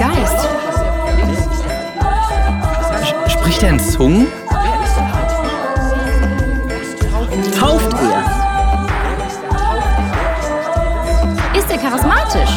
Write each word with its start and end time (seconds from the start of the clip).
Geist? 0.00 0.48
Spricht 3.28 3.62
er 3.62 3.68
in 3.68 3.78
Zungen? 3.78 4.26
Tauft 7.58 7.92
er? 7.92 8.24
Ist 11.54 11.70
er 11.70 11.76
charismatisch? 11.76 12.50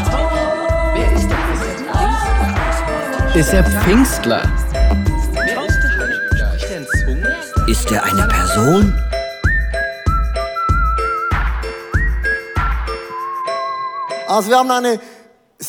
Ist 3.36 3.54
er 3.54 3.64
Pfingstler? 3.66 4.44
Er? 5.36 5.64
Ist 7.68 7.92
er 7.92 8.04
eine 8.06 8.26
Person? 8.30 8.94
Also 14.30 14.50
wir 14.50 14.58
haben 14.58 14.72
eine 14.72 14.98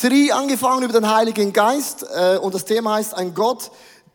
Serie 0.04 0.34
angefangen 0.34 0.82
über 0.82 0.92
den 0.92 1.08
Heiligen 1.08 1.50
Geist 1.50 2.04
äh, 2.14 2.36
und 2.36 2.54
das 2.54 2.66
Thema 2.66 2.96
heißt 2.96 3.14
ein 3.14 3.32
Gott, 3.32 3.70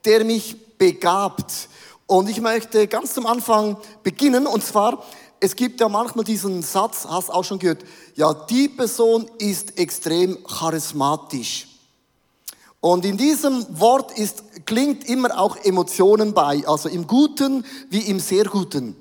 der 0.05 0.23
mich 0.23 0.77
begabt. 0.77 1.67
Und 2.05 2.30
ich 2.30 2.39
möchte 2.41 2.85
ganz 2.85 3.16
zum 3.16 3.25
Anfang 3.25 3.75
beginnen 4.03 4.45
und 4.45 4.63
zwar, 4.63 5.03
es 5.39 5.55
gibt 5.55 5.81
ja 5.81 5.89
manchmal 5.89 6.25
diesen 6.25 6.61
Satz, 6.61 7.07
hast 7.09 7.31
auch 7.31 7.44
schon 7.44 7.57
gehört, 7.57 7.83
ja, 8.13 8.31
die 8.35 8.70
Person 8.70 9.31
ist 9.39 9.80
extrem 9.80 10.38
charismatisch. 10.44 11.67
Und 12.81 13.03
in 13.03 13.17
diesem 13.17 13.66
Wort 13.80 14.16
ist, 14.16 14.44
klingt 14.67 15.09
immer 15.09 15.39
auch 15.39 15.58
Emotionen 15.58 16.35
bei, 16.35 16.61
also 16.67 16.88
im 16.88 17.08
Guten 17.08 17.66
wie 17.89 18.02
im 18.02 18.19
sehr 18.19 18.45
Guten. 18.45 18.95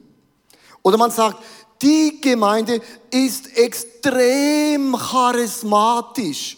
Oder 0.80 0.96
man 0.96 1.10
sagt, 1.10 1.36
die 1.82 2.18
Gemeinde 2.22 2.80
ist 3.10 3.58
extrem 3.58 4.96
charismatisch. 4.96 6.57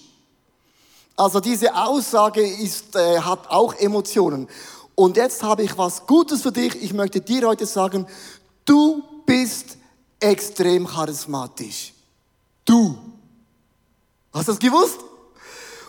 Also 1.20 1.38
diese 1.38 1.74
Aussage 1.74 2.40
ist, 2.40 2.96
äh, 2.96 3.20
hat 3.20 3.50
auch 3.50 3.74
Emotionen. 3.74 4.48
Und 4.94 5.18
jetzt 5.18 5.42
habe 5.42 5.62
ich 5.62 5.76
was 5.76 6.06
Gutes 6.06 6.40
für 6.40 6.50
dich. 6.50 6.74
Ich 6.82 6.94
möchte 6.94 7.20
dir 7.20 7.46
heute 7.46 7.66
sagen, 7.66 8.06
du 8.64 9.04
bist 9.26 9.76
extrem 10.18 10.86
charismatisch. 10.86 11.92
Du. 12.64 12.96
Hast 14.32 14.48
du 14.48 14.52
das 14.52 14.58
gewusst? 14.58 14.98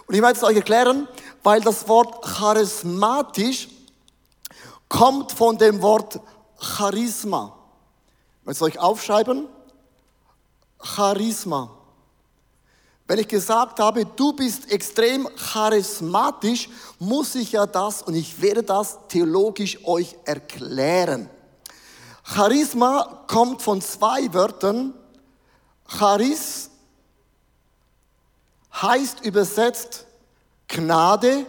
Und 0.06 0.16
ich 0.16 0.20
möchte 0.20 0.40
es 0.40 0.44
euch 0.44 0.58
erklären, 0.58 1.08
weil 1.44 1.62
das 1.62 1.88
Wort 1.88 2.26
charismatisch 2.26 3.70
kommt 4.90 5.32
von 5.32 5.58
dem 5.58 5.82
Wort 5.82 6.20
Charisma. 6.60 7.56
Ich 8.42 8.48
möchte 8.48 8.66
es 8.66 8.70
euch 8.70 8.80
aufschreiben. 8.80 9.48
Charisma. 10.84 11.72
Wenn 13.12 13.20
ich 13.20 13.28
gesagt 13.28 13.82
habe, 13.82 14.06
du 14.06 14.32
bist 14.32 14.72
extrem 14.72 15.28
charismatisch, 15.36 16.70
muss 16.98 17.36
ich 17.36 17.52
ja 17.52 17.66
das 17.66 18.02
und 18.04 18.14
ich 18.16 18.42
werde 18.42 18.64
das 18.64 19.00
theologisch 19.10 19.86
euch 19.86 20.16
erklären. 20.24 21.30
Charisma 22.24 23.26
kommt 23.28 23.62
von 23.62 23.82
zwei 23.82 24.34
Wörtern. 24.34 24.94
Charis 25.86 26.70
heißt 28.82 29.26
übersetzt 29.26 30.06
Gnade, 30.70 31.46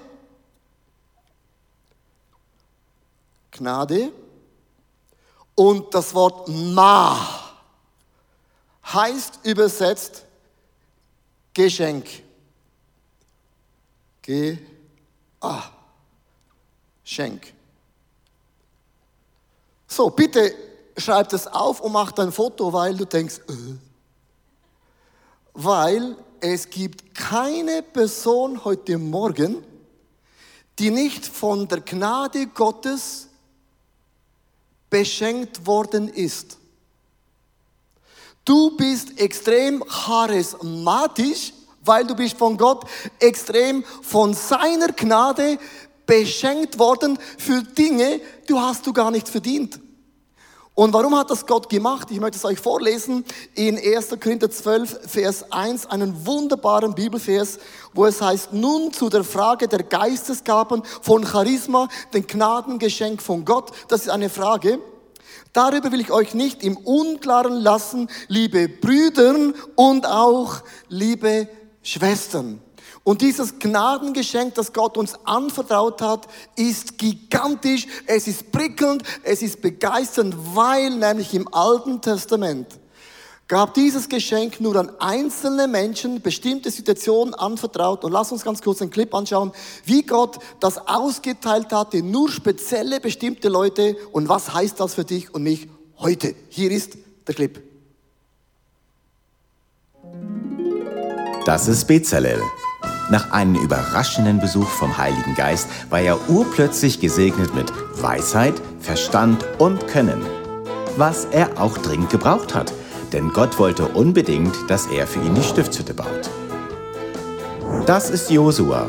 Gnade 3.52 4.10
und 5.54 5.94
das 5.94 6.12
Wort 6.12 6.48
Ma 6.48 7.16
heißt 8.84 9.38
übersetzt 9.44 10.26
Geschenk. 11.54 12.06
G 14.22 14.58
A 15.40 15.64
Schenk. 17.04 17.52
So, 19.88 20.08
bitte 20.10 20.54
schreib 20.96 21.28
das 21.30 21.46
auf 21.46 21.80
und 21.80 21.92
mach 21.92 22.16
ein 22.16 22.32
Foto, 22.32 22.72
weil 22.72 22.96
du 22.96 23.04
denkst, 23.04 23.40
äh. 23.48 23.74
weil 25.52 26.16
es 26.40 26.70
gibt 26.70 27.14
keine 27.14 27.82
Person 27.82 28.64
heute 28.64 28.96
Morgen, 28.98 29.64
die 30.78 30.90
nicht 30.90 31.26
von 31.26 31.68
der 31.68 31.80
Gnade 31.80 32.46
Gottes 32.46 33.28
beschenkt 34.88 35.66
worden 35.66 36.08
ist. 36.08 36.58
Du 38.44 38.76
bist 38.76 39.20
extrem 39.20 39.84
charismatisch, 39.84 41.52
weil 41.84 42.06
du 42.06 42.14
bist 42.14 42.36
von 42.36 42.56
Gott 42.56 42.84
extrem 43.20 43.84
von 44.02 44.34
seiner 44.34 44.88
Gnade 44.88 45.58
beschenkt 46.06 46.78
worden 46.78 47.18
für 47.38 47.62
Dinge, 47.62 48.20
du 48.46 48.60
hast 48.60 48.86
du 48.86 48.92
gar 48.92 49.10
nicht 49.10 49.28
verdient. 49.28 49.78
Und 50.74 50.94
warum 50.94 51.14
hat 51.16 51.30
das 51.30 51.46
Gott 51.46 51.68
gemacht? 51.68 52.08
Ich 52.10 52.18
möchte 52.18 52.38
es 52.38 52.44
euch 52.46 52.58
vorlesen 52.58 53.24
in 53.54 53.76
1. 53.76 54.08
Korinther 54.18 54.50
12, 54.50 55.00
Vers 55.06 55.52
1, 55.52 55.86
einen 55.86 56.26
wunderbaren 56.26 56.94
Bibelvers, 56.94 57.58
wo 57.92 58.06
es 58.06 58.22
heißt, 58.22 58.54
nun 58.54 58.90
zu 58.90 59.10
der 59.10 59.22
Frage 59.22 59.68
der 59.68 59.82
Geistesgaben 59.82 60.82
von 61.02 61.26
Charisma, 61.26 61.88
den 62.14 62.26
Gnadengeschenk 62.26 63.20
von 63.20 63.44
Gott. 63.44 63.70
Das 63.88 64.00
ist 64.00 64.08
eine 64.08 64.30
Frage. 64.30 64.78
Darüber 65.52 65.92
will 65.92 66.00
ich 66.00 66.10
euch 66.10 66.34
nicht 66.34 66.62
im 66.62 66.76
Unklaren 66.76 67.60
lassen, 67.60 68.08
liebe 68.28 68.68
Brüder 68.68 69.34
und 69.76 70.06
auch 70.06 70.62
liebe 70.88 71.48
Schwestern. 71.82 72.60
Und 73.04 73.20
dieses 73.20 73.58
Gnadengeschenk, 73.58 74.54
das 74.54 74.72
Gott 74.72 74.96
uns 74.96 75.14
anvertraut 75.24 76.00
hat, 76.00 76.28
ist 76.56 76.98
gigantisch, 76.98 77.86
es 78.06 78.28
ist 78.28 78.52
prickelnd, 78.52 79.02
es 79.24 79.42
ist 79.42 79.60
begeisternd, 79.60 80.36
weil 80.54 80.90
nämlich 80.90 81.34
im 81.34 81.52
Alten 81.52 82.00
Testament 82.00 82.78
gab 83.52 83.74
dieses 83.74 84.08
Geschenk 84.08 84.62
nur 84.62 84.76
an 84.76 84.90
einzelne 84.98 85.68
Menschen 85.68 86.22
bestimmte 86.22 86.70
Situationen 86.70 87.34
anvertraut. 87.34 88.02
Und 88.02 88.10
lass 88.10 88.32
uns 88.32 88.44
ganz 88.44 88.62
kurz 88.62 88.80
einen 88.80 88.90
Clip 88.90 89.14
anschauen, 89.14 89.52
wie 89.84 90.04
Gott 90.06 90.38
das 90.58 90.78
ausgeteilt 90.88 91.70
hatte, 91.70 92.02
nur 92.02 92.30
spezielle 92.30 92.98
bestimmte 92.98 93.50
Leute. 93.50 93.94
Und 94.12 94.30
was 94.30 94.54
heißt 94.54 94.80
das 94.80 94.94
für 94.94 95.04
dich 95.04 95.34
und 95.34 95.42
mich 95.42 95.68
heute? 95.98 96.34
Hier 96.48 96.70
ist 96.70 96.96
der 97.26 97.34
Clip. 97.34 97.62
Das 101.44 101.68
ist 101.68 101.86
Bezalel. 101.86 102.40
Nach 103.10 103.32
einem 103.32 103.56
überraschenden 103.56 104.40
Besuch 104.40 104.68
vom 104.68 104.96
Heiligen 104.96 105.34
Geist 105.34 105.68
war 105.90 106.00
er 106.00 106.30
urplötzlich 106.30 107.00
gesegnet 107.00 107.54
mit 107.54 107.70
Weisheit, 108.00 108.54
Verstand 108.80 109.44
und 109.58 109.86
Können. 109.88 110.22
Was 110.96 111.26
er 111.26 111.60
auch 111.60 111.76
dringend 111.76 112.08
gebraucht 112.08 112.54
hat, 112.54 112.72
denn 113.12 113.32
Gott 113.32 113.58
wollte 113.58 113.86
unbedingt, 113.86 114.54
dass 114.68 114.86
er 114.86 115.06
für 115.06 115.20
ihn 115.20 115.34
die 115.34 115.42
Stiftshütte 115.42 115.94
baut. 115.94 116.30
Das 117.86 118.10
ist 118.10 118.30
Josua. 118.30 118.88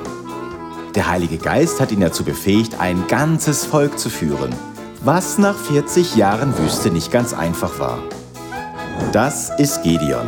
Der 0.96 1.10
Heilige 1.10 1.38
Geist 1.38 1.82
hat 1.82 1.92
ihn 1.92 2.02
dazu 2.02 2.24
befähigt, 2.24 2.80
ein 2.80 3.08
ganzes 3.08 3.66
Volk 3.66 3.98
zu 3.98 4.10
führen, 4.10 4.54
was 5.04 5.38
nach 5.38 5.56
40 5.56 6.16
Jahren 6.16 6.58
Wüste 6.58 6.92
nicht 6.92 7.12
ganz 7.12 7.34
einfach 7.34 7.80
war. 7.80 8.00
Das 9.12 9.52
ist 9.58 9.82
Gideon. 9.84 10.28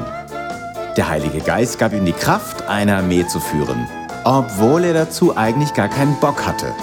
Der 0.98 1.10
Heilige 1.10 1.40
Geist 1.40 1.78
gab 1.78 1.94
ihm 1.94 2.06
die 2.06 2.14
Kraft, 2.14 2.64
eine 2.68 2.98
Armee 2.98 3.28
zu 3.28 3.40
führen, 3.40 3.88
obwohl 4.24 4.86
er 4.86 4.94
dazu 4.94 5.38
eigentlich 5.38 5.74
gar 5.74 5.90
keinen 5.90 6.20
Bock 6.20 6.46
hatte. 6.46 6.74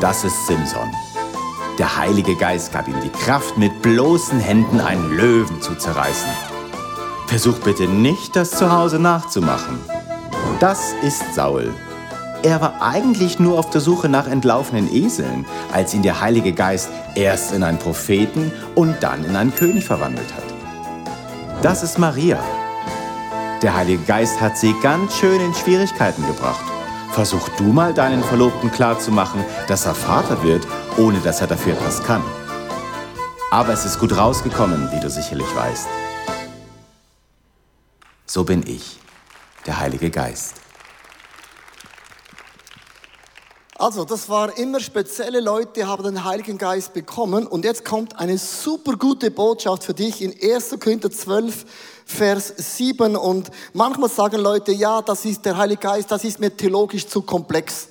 Das 0.00 0.24
ist 0.24 0.46
Simson. 0.46 0.90
Der 1.78 1.96
Heilige 1.96 2.36
Geist 2.36 2.72
gab 2.72 2.86
ihm 2.86 3.00
die 3.02 3.08
Kraft, 3.08 3.58
mit 3.58 3.82
bloßen 3.82 4.38
Händen 4.38 4.80
einen 4.80 5.16
Löwen 5.16 5.60
zu 5.60 5.74
zerreißen. 5.74 6.28
Versuch 7.26 7.58
bitte 7.58 7.88
nicht, 7.88 8.36
das 8.36 8.52
zu 8.52 8.70
Hause 8.70 9.00
nachzumachen. 9.00 9.80
Das 10.60 10.92
ist 11.02 11.34
Saul. 11.34 11.74
Er 12.44 12.60
war 12.60 12.80
eigentlich 12.80 13.40
nur 13.40 13.58
auf 13.58 13.70
der 13.70 13.80
Suche 13.80 14.08
nach 14.08 14.28
entlaufenen 14.28 14.92
Eseln, 14.94 15.46
als 15.72 15.94
ihn 15.94 16.02
der 16.02 16.20
Heilige 16.20 16.52
Geist 16.52 16.90
erst 17.16 17.52
in 17.52 17.64
einen 17.64 17.78
Propheten 17.78 18.52
und 18.76 19.02
dann 19.02 19.24
in 19.24 19.34
einen 19.34 19.54
König 19.54 19.84
verwandelt 19.84 20.32
hat. 20.32 20.44
Das 21.60 21.82
ist 21.82 21.98
Maria. 21.98 22.38
Der 23.62 23.74
Heilige 23.74 24.04
Geist 24.04 24.40
hat 24.40 24.56
sie 24.56 24.76
ganz 24.80 25.16
schön 25.16 25.40
in 25.40 25.54
Schwierigkeiten 25.54 26.24
gebracht. 26.24 26.64
Versuch 27.10 27.48
du 27.56 27.64
mal 27.64 27.94
deinen 27.94 28.22
Verlobten 28.22 28.70
klarzumachen, 28.70 29.44
dass 29.66 29.86
er 29.86 29.94
Vater 29.94 30.42
wird, 30.44 30.66
ohne 30.96 31.18
dass 31.20 31.40
er 31.40 31.46
dafür 31.46 31.74
etwas 31.74 32.02
kann. 32.02 32.22
Aber 33.50 33.72
es 33.72 33.84
ist 33.84 33.98
gut 33.98 34.16
rausgekommen, 34.16 34.90
wie 34.92 35.00
du 35.00 35.10
sicherlich 35.10 35.46
weißt. 35.54 35.86
So 38.26 38.44
bin 38.44 38.64
ich, 38.66 38.98
der 39.66 39.78
Heilige 39.78 40.10
Geist. 40.10 40.54
Also, 43.76 44.04
das 44.04 44.28
war 44.28 44.56
immer 44.56 44.80
spezielle 44.80 45.40
Leute, 45.40 45.86
haben 45.86 46.04
den 46.04 46.24
Heiligen 46.24 46.58
Geist 46.58 46.94
bekommen. 46.94 47.46
Und 47.46 47.64
jetzt 47.64 47.84
kommt 47.84 48.18
eine 48.18 48.38
super 48.38 48.96
gute 48.96 49.30
Botschaft 49.30 49.84
für 49.84 49.94
dich 49.94 50.22
in 50.22 50.32
1. 50.32 50.76
Korinther 50.80 51.10
12, 51.10 51.66
Vers 52.06 52.54
7. 52.56 53.16
Und 53.16 53.50
manchmal 53.72 54.08
sagen 54.08 54.40
Leute, 54.40 54.72
ja, 54.72 55.02
das 55.02 55.24
ist 55.24 55.44
der 55.44 55.56
Heilige 55.56 55.80
Geist, 55.80 56.10
das 56.10 56.24
ist 56.24 56.40
mir 56.40 56.56
theologisch 56.56 57.06
zu 57.06 57.22
komplex. 57.22 57.88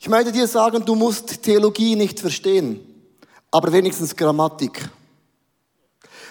Ich 0.00 0.08
möchte 0.08 0.30
dir 0.30 0.46
sagen, 0.46 0.84
du 0.84 0.94
musst 0.94 1.42
Theologie 1.42 1.96
nicht 1.96 2.20
verstehen, 2.20 2.80
aber 3.50 3.72
wenigstens 3.72 4.14
Grammatik. 4.14 4.88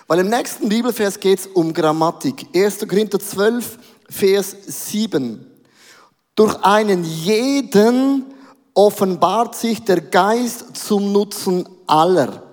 Weil 0.08 0.20
im 0.20 0.30
nächsten 0.30 0.70
Bibelvers 0.70 1.20
geht 1.20 1.40
es 1.40 1.48
um 1.48 1.74
Grammatik. 1.74 2.48
1. 2.56 2.88
Korinther 2.88 3.20
12, 3.20 3.78
Vers 4.10 4.56
7. 4.90 5.46
Durch 6.34 6.56
einen 6.64 7.04
jeden 7.04 8.26
offenbart 8.74 9.56
sich 9.56 9.84
der 9.84 10.00
Geist 10.00 10.78
zum 10.78 11.12
Nutzen 11.12 11.68
aller. 11.88 12.44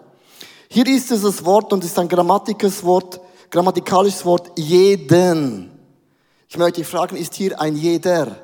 Hier 0.68 0.86
ist 0.88 1.12
es 1.12 1.22
das 1.22 1.44
Wort 1.44 1.72
und 1.72 1.84
ist 1.84 1.96
ein 1.96 2.08
grammatikalisches 2.08 2.82
Wort, 2.82 3.20
grammatikalisches 3.50 4.24
Wort 4.24 4.50
jeden. 4.58 5.70
Ich 6.48 6.58
möchte 6.58 6.80
dich 6.80 6.88
fragen, 6.88 7.14
ist 7.14 7.34
hier 7.34 7.60
ein 7.60 7.76
jeder? 7.76 8.43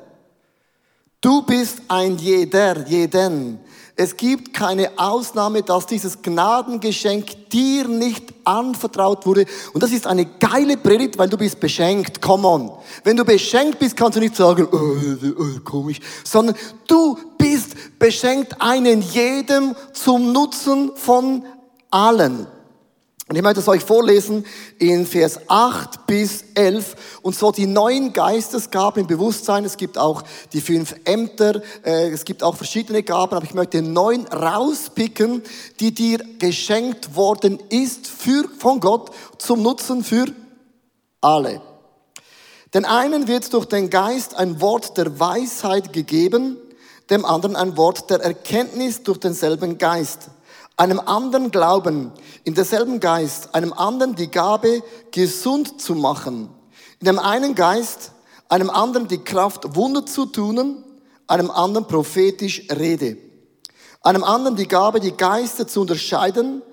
Du 1.21 1.43
bist 1.43 1.83
ein 1.87 2.17
jeder, 2.17 2.87
jeden. 2.87 3.59
Es 3.95 4.17
gibt 4.17 4.55
keine 4.55 4.89
Ausnahme, 4.97 5.61
dass 5.61 5.85
dieses 5.85 6.19
Gnadengeschenk 6.19 7.49
dir 7.49 7.87
nicht 7.87 8.33
anvertraut 8.43 9.27
wurde. 9.27 9.45
Und 9.73 9.83
das 9.83 9.91
ist 9.91 10.07
eine 10.07 10.25
geile 10.25 10.77
Predigt, 10.77 11.19
weil 11.19 11.29
du 11.29 11.37
bist 11.37 11.59
beschenkt. 11.59 12.19
Come 12.23 12.47
on. 12.47 12.71
Wenn 13.03 13.15
du 13.15 13.23
beschenkt 13.23 13.77
bist, 13.77 13.95
kannst 13.95 14.15
du 14.15 14.19
nicht 14.19 14.35
sagen, 14.35 14.67
oh, 14.71 14.95
oh, 15.37 15.59
komisch, 15.63 15.99
sondern 16.23 16.55
du 16.87 17.15
bist 17.37 17.99
beschenkt 17.99 18.59
einen 18.59 19.03
jedem 19.03 19.75
zum 19.93 20.31
Nutzen 20.31 20.91
von 20.95 21.45
allen. 21.91 22.47
Und 23.31 23.37
ich 23.37 23.43
möchte 23.43 23.61
es 23.61 23.67
euch 23.69 23.85
vorlesen 23.85 24.45
in 24.77 25.05
Vers 25.05 25.39
8 25.47 26.05
bis 26.05 26.43
11. 26.53 26.97
Und 27.21 27.33
so 27.33 27.53
die 27.53 27.65
neuen 27.65 28.11
Geistesgaben 28.11 29.03
im 29.03 29.07
Bewusstsein. 29.07 29.63
Es 29.63 29.77
gibt 29.77 29.97
auch 29.97 30.23
die 30.51 30.59
fünf 30.59 30.93
Ämter. 31.05 31.61
Äh, 31.85 32.09
es 32.09 32.25
gibt 32.25 32.43
auch 32.43 32.57
verschiedene 32.57 33.03
Gaben. 33.03 33.37
Aber 33.37 33.45
ich 33.45 33.53
möchte 33.53 33.81
neun 33.81 34.27
rauspicken, 34.27 35.43
die 35.79 35.93
dir 35.93 36.19
geschenkt 36.39 37.15
worden 37.15 37.57
ist 37.69 38.05
für, 38.05 38.49
von 38.59 38.81
Gott 38.81 39.11
zum 39.37 39.61
Nutzen 39.61 40.03
für 40.03 40.25
alle. 41.21 41.61
Den 42.73 42.83
einen 42.83 43.29
wird 43.29 43.53
durch 43.53 43.65
den 43.65 43.89
Geist 43.89 44.35
ein 44.35 44.59
Wort 44.59 44.97
der 44.97 45.21
Weisheit 45.21 45.93
gegeben, 45.93 46.57
dem 47.09 47.23
anderen 47.23 47.55
ein 47.55 47.77
Wort 47.77 48.09
der 48.09 48.19
Erkenntnis 48.19 49.03
durch 49.03 49.19
denselben 49.19 49.77
Geist 49.77 50.31
einem 50.81 50.99
anderen 50.99 51.51
Glauben, 51.51 52.11
in 52.43 52.55
derselben 52.55 52.99
Geist, 52.99 53.53
einem 53.53 53.71
anderen 53.71 54.15
die 54.15 54.31
Gabe, 54.31 54.81
gesund 55.11 55.79
zu 55.79 55.93
machen, 55.93 56.49
in 56.99 57.05
dem 57.05 57.19
einen 57.19 57.53
Geist, 57.53 58.13
einem 58.49 58.71
anderen 58.71 59.07
die 59.07 59.23
Kraft, 59.23 59.75
Wunder 59.75 60.07
zu 60.07 60.25
tun, 60.25 60.83
einem 61.27 61.51
anderen 61.51 61.85
prophetisch 61.85 62.63
Rede, 62.71 63.17
einem 64.01 64.23
anderen 64.23 64.55
die 64.55 64.67
Gabe, 64.67 64.99
die 64.99 65.11
Geister 65.11 65.67
zu 65.67 65.81
unterscheiden, 65.81 66.63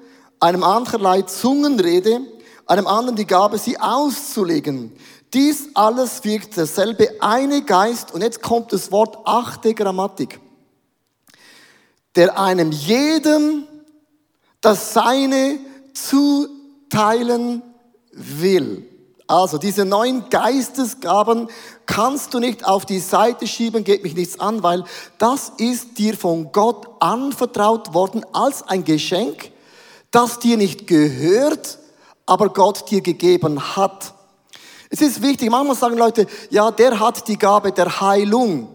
einem 0.40 0.64
anderlei 0.64 1.20
Zungenrede, 1.20 2.22
einem 2.64 2.87
anderen 2.87 3.16
die 3.16 3.26
Gabe, 3.26 3.58
sie 3.58 3.78
auszulegen. 3.78 4.90
Dies 5.34 5.69
alles 5.75 6.25
wirkt 6.25 6.56
derselbe 6.56 7.11
eine 7.20 7.62
Geist, 7.62 8.14
und 8.14 8.22
jetzt 8.22 8.40
kommt 8.40 8.72
das 8.72 8.90
Wort 8.90 9.19
achte 9.26 9.75
Grammatik, 9.75 10.40
der 12.16 12.40
einem 12.40 12.72
jedem 12.72 13.64
das 14.60 14.93
Seine 14.93 15.58
zuteilen 15.94 17.62
will. 18.12 18.87
Also 19.26 19.58
diese 19.58 19.84
neuen 19.84 20.31
Geistesgaben 20.31 21.49
kannst 21.84 22.32
du 22.32 22.38
nicht 22.38 22.66
auf 22.66 22.87
die 22.87 22.99
Seite 22.99 23.46
schieben, 23.46 23.84
geht 23.84 24.02
mich 24.02 24.14
nichts 24.14 24.40
an, 24.40 24.62
weil 24.62 24.84
das 25.19 25.52
ist 25.58 25.99
dir 25.99 26.16
von 26.16 26.50
Gott 26.50 26.88
anvertraut 27.00 27.93
worden 27.93 28.25
als 28.32 28.62
ein 28.62 28.84
Geschenk, 28.84 29.52
das 30.10 30.38
dir 30.38 30.56
nicht 30.56 30.87
gehört, 30.87 31.78
aber 32.25 32.49
Gott 32.49 32.90
dir 32.90 33.02
gegeben 33.02 33.76
hat. 33.76 34.14
Es 34.88 35.02
ist 35.02 35.20
wichtig, 35.20 35.50
manchmal 35.50 35.76
sagen 35.76 35.99
Leute, 35.99 36.26
ja, 36.49 36.70
der 36.70 36.99
hat 36.99 37.28
die 37.28 37.38
Gabe 37.38 37.72
der 37.72 38.00
Heilung. 38.00 38.69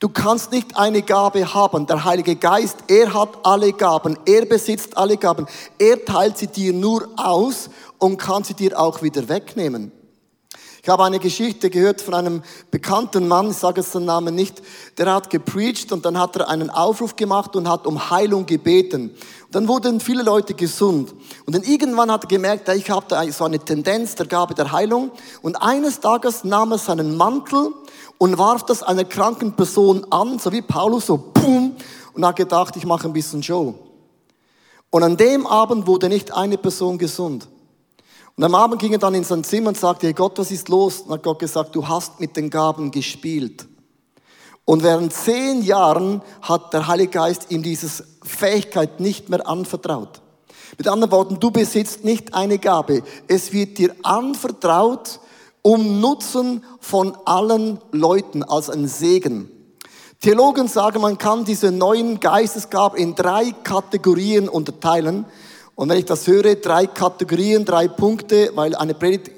Du 0.00 0.08
kannst 0.08 0.52
nicht 0.52 0.76
eine 0.76 1.02
Gabe 1.02 1.52
haben. 1.54 1.86
Der 1.88 2.04
Heilige 2.04 2.36
Geist, 2.36 2.76
er 2.86 3.12
hat 3.14 3.30
alle 3.42 3.72
Gaben. 3.72 4.16
Er 4.26 4.46
besitzt 4.46 4.96
alle 4.96 5.16
Gaben. 5.16 5.46
Er 5.76 6.04
teilt 6.04 6.38
sie 6.38 6.46
dir 6.46 6.72
nur 6.72 7.08
aus 7.16 7.68
und 7.98 8.16
kann 8.16 8.44
sie 8.44 8.54
dir 8.54 8.78
auch 8.78 9.02
wieder 9.02 9.28
wegnehmen. 9.28 9.90
Ich 10.80 10.88
habe 10.88 11.04
eine 11.04 11.18
Geschichte 11.18 11.68
gehört 11.68 12.00
von 12.00 12.14
einem 12.14 12.42
bekannten 12.70 13.26
Mann, 13.28 13.50
ich 13.50 13.56
sage 13.56 13.80
jetzt 13.80 13.94
den 13.94 14.04
Namen 14.04 14.34
nicht, 14.34 14.62
der 14.96 15.12
hat 15.12 15.28
gepreacht 15.28 15.92
und 15.92 16.06
dann 16.06 16.18
hat 16.18 16.36
er 16.36 16.48
einen 16.48 16.70
Aufruf 16.70 17.16
gemacht 17.16 17.56
und 17.56 17.68
hat 17.68 17.86
um 17.86 18.08
Heilung 18.08 18.46
gebeten. 18.46 19.10
Und 19.10 19.54
dann 19.54 19.68
wurden 19.68 20.00
viele 20.00 20.22
Leute 20.22 20.54
gesund. 20.54 21.12
Und 21.44 21.54
dann 21.54 21.62
irgendwann 21.62 22.10
hat 22.10 22.24
er 22.24 22.28
gemerkt, 22.28 22.68
ich 22.68 22.88
habe 22.88 23.32
so 23.32 23.44
eine 23.44 23.58
Tendenz 23.58 24.14
der 24.14 24.26
Gabe 24.26 24.54
der 24.54 24.70
Heilung. 24.70 25.10
Und 25.42 25.56
eines 25.56 26.00
Tages 26.00 26.44
nahm 26.44 26.72
er 26.72 26.78
seinen 26.78 27.16
Mantel 27.16 27.72
und 28.18 28.36
warf 28.36 28.64
das 28.64 28.82
einer 28.82 29.04
kranken 29.04 29.54
Person 29.54 30.06
an, 30.10 30.38
so 30.38 30.52
wie 30.52 30.62
Paulus, 30.62 31.06
so 31.06 31.16
boom, 31.16 31.76
und 32.12 32.26
hat 32.26 32.36
gedacht, 32.36 32.76
ich 32.76 32.84
mache 32.84 33.06
ein 33.06 33.12
bisschen 33.12 33.42
Show. 33.42 33.74
Und 34.90 35.02
an 35.02 35.16
dem 35.16 35.46
Abend 35.46 35.86
wurde 35.86 36.08
nicht 36.08 36.32
eine 36.32 36.58
Person 36.58 36.98
gesund. 36.98 37.48
Und 38.36 38.44
am 38.44 38.54
Abend 38.54 38.80
ging 38.80 38.92
er 38.92 38.98
dann 38.98 39.14
in 39.14 39.24
sein 39.24 39.44
Zimmer 39.44 39.68
und 39.68 39.76
sagte, 39.76 40.06
hey 40.06 40.12
Gott, 40.12 40.38
was 40.38 40.50
ist 40.50 40.68
los? 40.68 41.00
Und 41.00 41.12
hat 41.12 41.22
Gott 41.22 41.38
gesagt, 41.38 41.74
du 41.74 41.86
hast 41.86 42.20
mit 42.20 42.36
den 42.36 42.50
Gaben 42.50 42.90
gespielt. 42.90 43.66
Und 44.64 44.82
während 44.82 45.12
zehn 45.12 45.62
Jahren 45.62 46.22
hat 46.42 46.72
der 46.72 46.86
Heilige 46.86 47.10
Geist 47.10 47.50
ihm 47.50 47.62
diese 47.62 48.04
Fähigkeit 48.22 49.00
nicht 49.00 49.28
mehr 49.28 49.46
anvertraut. 49.46 50.20
Mit 50.76 50.86
anderen 50.88 51.10
Worten, 51.10 51.40
du 51.40 51.50
besitzt 51.50 52.04
nicht 52.04 52.34
eine 52.34 52.58
Gabe. 52.58 53.02
Es 53.26 53.52
wird 53.52 53.78
dir 53.78 53.94
anvertraut, 54.02 55.20
um 55.68 56.00
Nutzen 56.00 56.64
von 56.80 57.14
allen 57.26 57.78
Leuten 57.92 58.42
als 58.42 58.70
ein 58.70 58.88
Segen. 58.88 59.50
Theologen 60.18 60.66
sagen, 60.66 61.02
man 61.02 61.18
kann 61.18 61.44
diese 61.44 61.70
neuen 61.70 62.20
Geistesgaben 62.20 62.98
in 62.98 63.14
drei 63.14 63.52
Kategorien 63.64 64.48
unterteilen. 64.48 65.26
Und 65.74 65.90
wenn 65.90 65.98
ich 65.98 66.06
das 66.06 66.26
höre, 66.26 66.54
drei 66.54 66.86
Kategorien, 66.86 67.66
drei 67.66 67.86
Punkte, 67.86 68.50
weil 68.54 68.74
eine 68.76 68.94
Predigt 68.94 69.30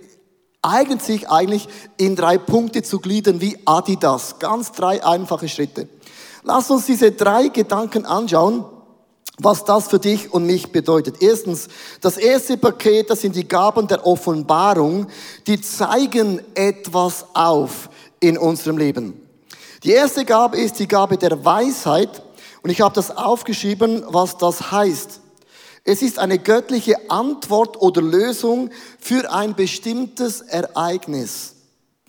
eignet 0.62 1.02
sich 1.02 1.28
eigentlich 1.28 1.68
in 1.96 2.14
drei 2.14 2.38
Punkte 2.38 2.84
zu 2.84 3.00
gliedern 3.00 3.40
wie 3.40 3.58
Adidas. 3.64 4.38
Ganz 4.38 4.70
drei 4.70 5.04
einfache 5.04 5.48
Schritte. 5.48 5.88
Lass 6.44 6.70
uns 6.70 6.86
diese 6.86 7.10
drei 7.10 7.48
Gedanken 7.48 8.06
anschauen 8.06 8.64
was 9.42 9.64
das 9.64 9.88
für 9.88 9.98
dich 9.98 10.32
und 10.32 10.46
mich 10.46 10.70
bedeutet. 10.70 11.16
Erstens, 11.20 11.68
das 12.00 12.16
erste 12.16 12.56
Paket, 12.56 13.10
das 13.10 13.20
sind 13.20 13.36
die 13.36 13.48
Gaben 13.48 13.86
der 13.86 14.06
Offenbarung, 14.06 15.06
die 15.46 15.60
zeigen 15.60 16.40
etwas 16.54 17.24
auf 17.34 17.88
in 18.20 18.36
unserem 18.36 18.78
Leben. 18.78 19.26
Die 19.82 19.92
erste 19.92 20.24
Gabe 20.24 20.58
ist 20.58 20.78
die 20.78 20.88
Gabe 20.88 21.16
der 21.16 21.42
Weisheit 21.44 22.22
und 22.62 22.70
ich 22.70 22.80
habe 22.80 22.94
das 22.94 23.16
aufgeschrieben, 23.16 24.04
was 24.08 24.36
das 24.36 24.70
heißt. 24.70 25.20
Es 25.84 26.02
ist 26.02 26.18
eine 26.18 26.38
göttliche 26.38 27.10
Antwort 27.10 27.80
oder 27.80 28.02
Lösung 28.02 28.70
für 28.98 29.32
ein 29.32 29.54
bestimmtes 29.54 30.42
Ereignis. 30.42 31.54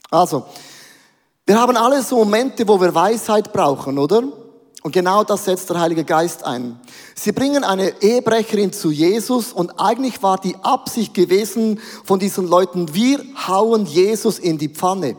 Also, 0.10 0.46
wir 1.46 1.60
haben 1.60 1.78
alle 1.78 2.04
so 2.04 2.18
Momente, 2.18 2.68
wo 2.68 2.80
wir 2.80 2.94
Weisheit 2.94 3.54
brauchen, 3.54 3.98
oder? 3.98 4.24
Und 4.84 4.94
genau 4.94 5.24
das 5.24 5.46
setzt 5.46 5.70
der 5.70 5.80
Heilige 5.80 6.04
Geist 6.04 6.44
ein. 6.44 6.80
Sie 7.14 7.32
bringen 7.32 7.64
eine 7.64 8.02
Ehebrecherin 8.02 8.74
zu 8.74 8.90
Jesus 8.90 9.54
und 9.54 9.80
eigentlich 9.80 10.24
war 10.24 10.40
die 10.40 10.56
Absicht 10.64 11.14
gewesen 11.14 11.80
von 12.04 12.20
diesen 12.20 12.48
Leuten, 12.48 12.94
wir 12.96 13.24
hauen 13.48 13.86
Jesus 13.86 14.40
in 14.40 14.58
die 14.58 14.70
Pfanne. 14.70 15.16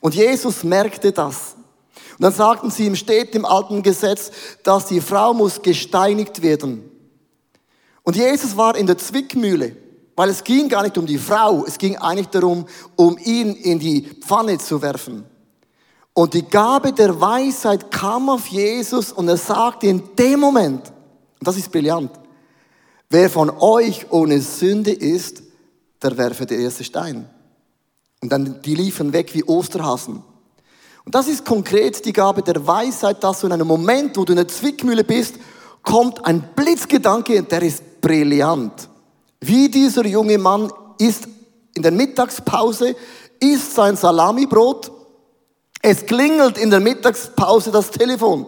Und 0.00 0.14
Jesus 0.14 0.62
merkte 0.62 1.10
das. 1.10 1.56
Und 2.12 2.22
dann 2.22 2.32
sagten 2.32 2.70
sie, 2.70 2.86
ihm 2.86 2.94
steht 2.94 3.34
im 3.34 3.44
alten 3.44 3.82
Gesetz, 3.82 4.30
dass 4.62 4.86
die 4.86 5.00
Frau 5.00 5.34
muss 5.34 5.62
gesteinigt 5.62 6.42
werden. 6.42 6.88
Und 8.04 8.16
Jesus 8.16 8.56
war 8.56 8.76
in 8.76 8.86
der 8.86 8.98
Zwickmühle, 8.98 9.76
weil 10.14 10.28
es 10.28 10.44
ging 10.44 10.68
gar 10.68 10.82
nicht 10.82 10.98
um 10.98 11.06
die 11.06 11.18
Frau, 11.18 11.64
es 11.66 11.78
ging 11.78 11.96
eigentlich 11.96 12.28
darum, 12.28 12.66
um 12.94 13.18
ihn 13.18 13.54
in 13.54 13.80
die 13.80 14.02
Pfanne 14.20 14.58
zu 14.58 14.82
werfen. 14.82 15.24
Und 16.14 16.34
die 16.34 16.42
Gabe 16.42 16.92
der 16.92 17.20
Weisheit 17.20 17.90
kam 17.90 18.28
auf 18.28 18.46
Jesus 18.48 19.12
und 19.12 19.28
er 19.28 19.36
sagte 19.36 19.86
in 19.86 20.02
dem 20.18 20.40
Moment, 20.40 20.92
und 21.38 21.48
das 21.48 21.56
ist 21.56 21.72
brillant, 21.72 22.10
wer 23.08 23.30
von 23.30 23.50
euch 23.50 24.06
ohne 24.10 24.40
Sünde 24.40 24.92
ist, 24.92 25.42
der 26.02 26.16
werfe 26.16 26.44
der 26.44 26.58
erste 26.58 26.84
Stein. 26.84 27.28
Und 28.20 28.30
dann, 28.30 28.60
die 28.62 28.74
liefen 28.74 29.12
weg 29.12 29.34
wie 29.34 29.44
Osterhasen. 29.44 30.22
Und 31.04 31.14
das 31.14 31.28
ist 31.28 31.44
konkret 31.44 32.04
die 32.04 32.12
Gabe 32.12 32.42
der 32.42 32.64
Weisheit, 32.66 33.24
dass 33.24 33.40
du 33.40 33.46
in 33.46 33.52
einem 33.52 33.66
Moment, 33.66 34.16
wo 34.16 34.24
du 34.24 34.32
in 34.32 34.36
der 34.36 34.48
Zwickmühle 34.48 35.04
bist, 35.04 35.36
kommt 35.82 36.24
ein 36.24 36.42
Blitzgedanke 36.54 37.38
und 37.38 37.50
der 37.50 37.62
ist 37.62 38.00
brillant. 38.00 38.88
Wie 39.40 39.68
dieser 39.68 40.06
junge 40.06 40.38
Mann 40.38 40.70
ist 40.98 41.26
in 41.74 41.82
der 41.82 41.90
Mittagspause, 41.90 42.94
isst 43.40 43.74
sein 43.74 43.96
Salamibrot, 43.96 44.92
es 45.82 46.06
klingelt 46.06 46.56
in 46.58 46.70
der 46.70 46.78
Mittagspause 46.78 47.72
das 47.72 47.90
Telefon. 47.90 48.46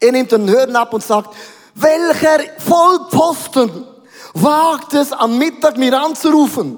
Er 0.00 0.10
nimmt 0.10 0.32
den 0.32 0.50
Hören 0.50 0.74
ab 0.74 0.92
und 0.92 1.04
sagt, 1.04 1.34
welcher 1.74 2.40
Vollposten 2.58 3.86
wagt 4.34 4.92
es 4.94 5.12
am 5.12 5.38
Mittag 5.38 5.76
mir 5.76 5.98
anzurufen? 5.98 6.76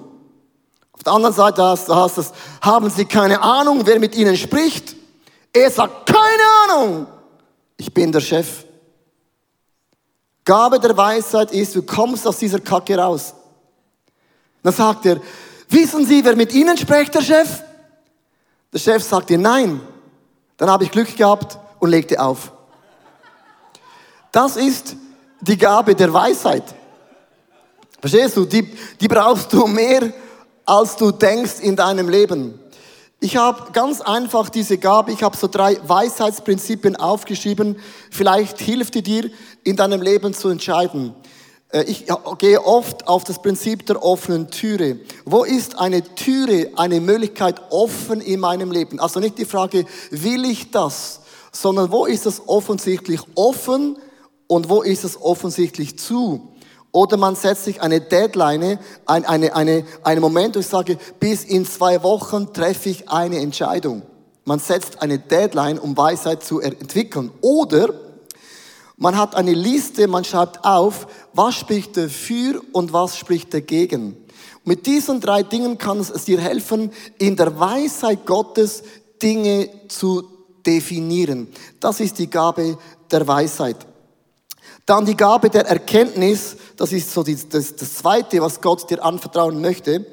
Auf 0.93 1.03
der 1.03 1.15
anderen 1.15 1.35
Seite 1.35 1.63
heißt 1.63 2.19
es, 2.19 2.33
haben 2.61 2.91
Sie 2.91 3.07
keine 3.07 3.43
Ahnung, 3.43 3.83
wer 3.85 3.99
mit 3.99 4.15
Ihnen 4.15 4.37
spricht? 4.37 4.95
Er 5.53 5.71
sagt, 5.71 6.07
keine 6.07 6.43
Ahnung, 6.65 7.07
ich 7.79 7.93
bin 7.93 8.13
der 8.13 8.21
Chef. 8.21 8.65
Gabe 10.45 10.79
der 10.79 10.97
Weisheit 10.97 11.51
ist, 11.53 11.75
du 11.75 11.83
kommst 11.83 12.27
aus 12.27 12.39
dieser 12.39 12.61
Kacke 12.61 12.97
raus. 12.97 13.35
Dann 14.63 14.73
sagt 14.73 15.07
er, 15.07 15.21
wissen 15.69 16.07
Sie, 16.07 16.23
wer 16.25 16.37
mit 16.37 16.53
Ihnen 16.53 16.77
spricht, 16.77 17.15
der 17.15 17.23
Chef? 17.23 17.63
Der 18.77 18.81
Chef 18.81 19.03
sagt 19.03 19.31
dir 19.31 19.39
nein. 19.39 19.81
Dann 20.59 20.69
habe 20.69 20.85
ich 20.85 20.91
Glück 20.91 21.17
gehabt 21.17 21.59
und 21.79 21.89
legte 21.89 22.21
auf. 22.21 22.53
Das 24.31 24.59
ist 24.59 24.97
die 25.41 25.57
Gabe 25.57 25.95
der 25.95 26.13
Weisheit. 26.13 26.63
Verstehst 27.99 28.37
du? 28.37 28.45
Die, 28.45 28.71
die 29.01 29.09
brauchst 29.09 29.51
du 29.55 29.67
mehr, 29.67 30.13
als 30.67 30.95
du 30.95 31.11
denkst 31.11 31.61
in 31.61 31.75
deinem 31.75 32.11
Leben. 32.11 32.61
Ich 33.19 33.39
habe 33.39 33.73
ganz 33.73 34.03
einfach 34.03 34.51
diese 34.51 34.77
Gabe, 34.77 35.11
ich 35.11 35.23
habe 35.23 35.39
so 35.39 35.47
drei 35.47 35.79
Weisheitsprinzipien 35.83 36.97
aufgeschrieben. 36.97 37.81
Vielleicht 38.11 38.61
hilft 38.61 38.95
die 38.95 39.03
dir, 39.03 39.31
in 39.65 39.77
deinem 39.77 40.03
Leben 40.03 40.35
zu 40.35 40.51
entscheiden. 40.51 41.15
Äh, 41.71 41.85
ich 41.85 42.07
gehe 42.39 42.65
oft 42.65 43.09
auf 43.09 43.25
das 43.25 43.41
Prinzip 43.41 43.87
der 43.87 44.03
offenen 44.03 44.51
Türe. 44.51 44.99
Wo 45.25 45.45
ist 45.45 45.79
eine 45.79 46.03
Türe, 46.03 46.71
eine 46.77 47.01
Möglichkeit 47.01 47.61
offen 47.71 48.21
in 48.21 48.41
meinem 48.41 48.71
Leben? 48.71 49.01
Also 49.01 49.21
nicht 49.21 49.39
die 49.39 49.45
Frage, 49.45 49.85
will 50.11 50.45
ich 50.45 50.71
das, 50.71 51.21
sondern 51.53 51.91
wo 51.91 52.07
ist 52.07 52.27
es 52.27 52.43
offensichtlich 52.47 53.21
offen 53.35 53.99
und 54.47 54.69
wo 54.69 54.83
ist 54.83 55.05
es 55.05 55.21
offensichtlich 55.21 55.99
zu? 55.99 56.53
Oder 56.93 57.19
man 57.19 57.37
setzt 57.37 57.65
sich 57.65 57.83
eine 57.83 58.01
Deadline, 58.01 58.79
ein, 59.05 59.25
eine, 59.27 59.55
eine, 59.55 59.85
einen 60.03 60.21
Moment, 60.21 60.57
wo 60.57 60.61
ich 60.61 60.67
sage, 60.67 60.97
bis 61.21 61.45
in 61.45 61.67
zwei 61.67 62.03
Wochen 62.03 62.55
treffe 62.55 62.89
ich 62.89 63.11
eine 63.11 63.39
Entscheidung. 63.39 64.03
Man 64.45 64.61
setzt 64.61 65.03
eine 65.03 65.19
Deadline, 65.19 65.79
um 65.79 65.97
Weisheit 65.97 66.43
zu 66.43 66.61
entwickeln. 66.61 67.33
Oder 67.43 67.93
man 68.97 69.17
hat 69.17 69.35
eine 69.35 69.53
Liste, 69.53 70.09
man 70.09 70.25
schreibt 70.25 70.65
auf, 70.65 71.07
was 71.33 71.55
spricht 71.55 71.97
dafür 71.97 72.63
und 72.73 72.93
was 72.93 73.19
spricht 73.19 73.53
dagegen. 73.53 74.17
Mit 74.65 74.87
diesen 74.87 75.21
drei 75.21 75.43
Dingen 75.43 75.79
kann 75.79 76.01
es 76.01 76.25
dir 76.25 76.41
helfen, 76.41 76.91
in 77.19 77.37
der 77.37 77.59
Weisheit 77.59 78.27
Gottes 78.27 78.83
Dinge 79.23 79.69
zu 79.89 80.25
definieren. 80.67 81.49
Das 81.79 82.01
ist 82.01 82.19
die 82.19 82.29
Gabe 82.29 82.79
der 83.11 83.29
Weisheit. 83.29 83.87
Dann 84.87 85.05
die 85.05 85.17
Gabe 85.17 85.51
der 85.51 85.67
Erkenntnis, 85.67 86.57
das 86.77 86.93
ist 86.93 87.13
so 87.13 87.23
die, 87.23 87.37
das, 87.49 87.77
das 87.77 87.95
Zweite, 87.95 88.41
was 88.41 88.61
Gott 88.61 88.89
dir 88.91 89.05
anvertrauen 89.05 89.61
möchte. 89.61 90.07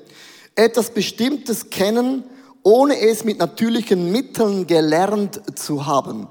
Etwas 0.55 0.89
Bestimmtes 0.89 1.69
kennen, 1.69 2.23
ohne 2.63 2.99
es 2.99 3.23
mit 3.23 3.39
natürlichen 3.39 4.11
Mitteln 4.11 4.67
gelernt 4.67 5.41
zu 5.57 5.85
haben. 5.85 6.27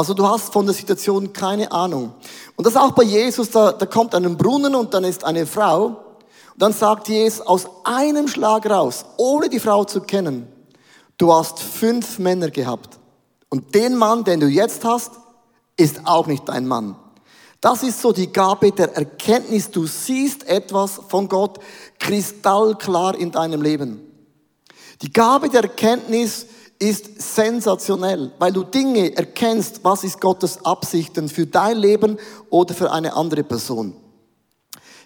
Also 0.00 0.14
du 0.14 0.26
hast 0.26 0.50
von 0.50 0.64
der 0.64 0.74
Situation 0.74 1.30
keine 1.30 1.70
Ahnung. 1.70 2.14
Und 2.56 2.66
das 2.66 2.74
auch 2.74 2.92
bei 2.92 3.02
Jesus, 3.02 3.50
da, 3.50 3.70
da 3.70 3.84
kommt 3.84 4.14
ein 4.14 4.34
Brunnen 4.34 4.74
und 4.74 4.94
dann 4.94 5.04
ist 5.04 5.24
eine 5.24 5.44
Frau. 5.44 5.88
Und 5.88 5.94
dann 6.56 6.72
sagt 6.72 7.08
Jesus 7.08 7.42
aus 7.42 7.66
einem 7.84 8.26
Schlag 8.26 8.64
raus, 8.64 9.04
ohne 9.18 9.50
die 9.50 9.60
Frau 9.60 9.84
zu 9.84 10.00
kennen, 10.00 10.48
du 11.18 11.30
hast 11.30 11.58
fünf 11.60 12.18
Männer 12.18 12.48
gehabt. 12.48 12.98
Und 13.50 13.74
den 13.74 13.94
Mann, 13.94 14.24
den 14.24 14.40
du 14.40 14.46
jetzt 14.46 14.86
hast, 14.86 15.12
ist 15.76 16.00
auch 16.06 16.26
nicht 16.26 16.48
dein 16.48 16.66
Mann. 16.66 16.96
Das 17.60 17.82
ist 17.82 18.00
so 18.00 18.10
die 18.10 18.32
Gabe 18.32 18.72
der 18.72 18.96
Erkenntnis. 18.96 19.70
Du 19.70 19.86
siehst 19.86 20.48
etwas 20.48 20.98
von 21.08 21.28
Gott 21.28 21.58
kristallklar 21.98 23.16
in 23.16 23.32
deinem 23.32 23.60
Leben. 23.60 24.00
Die 25.02 25.12
Gabe 25.12 25.50
der 25.50 25.64
Erkenntnis 25.64 26.46
ist 26.80 27.20
sensationell, 27.20 28.32
weil 28.38 28.52
du 28.52 28.64
Dinge 28.64 29.14
erkennst, 29.14 29.84
was 29.84 30.02
ist 30.02 30.20
Gottes 30.20 30.64
Absichten 30.64 31.28
für 31.28 31.46
dein 31.46 31.76
Leben 31.76 32.18
oder 32.48 32.74
für 32.74 32.90
eine 32.90 33.14
andere 33.14 33.44
Person. 33.44 33.94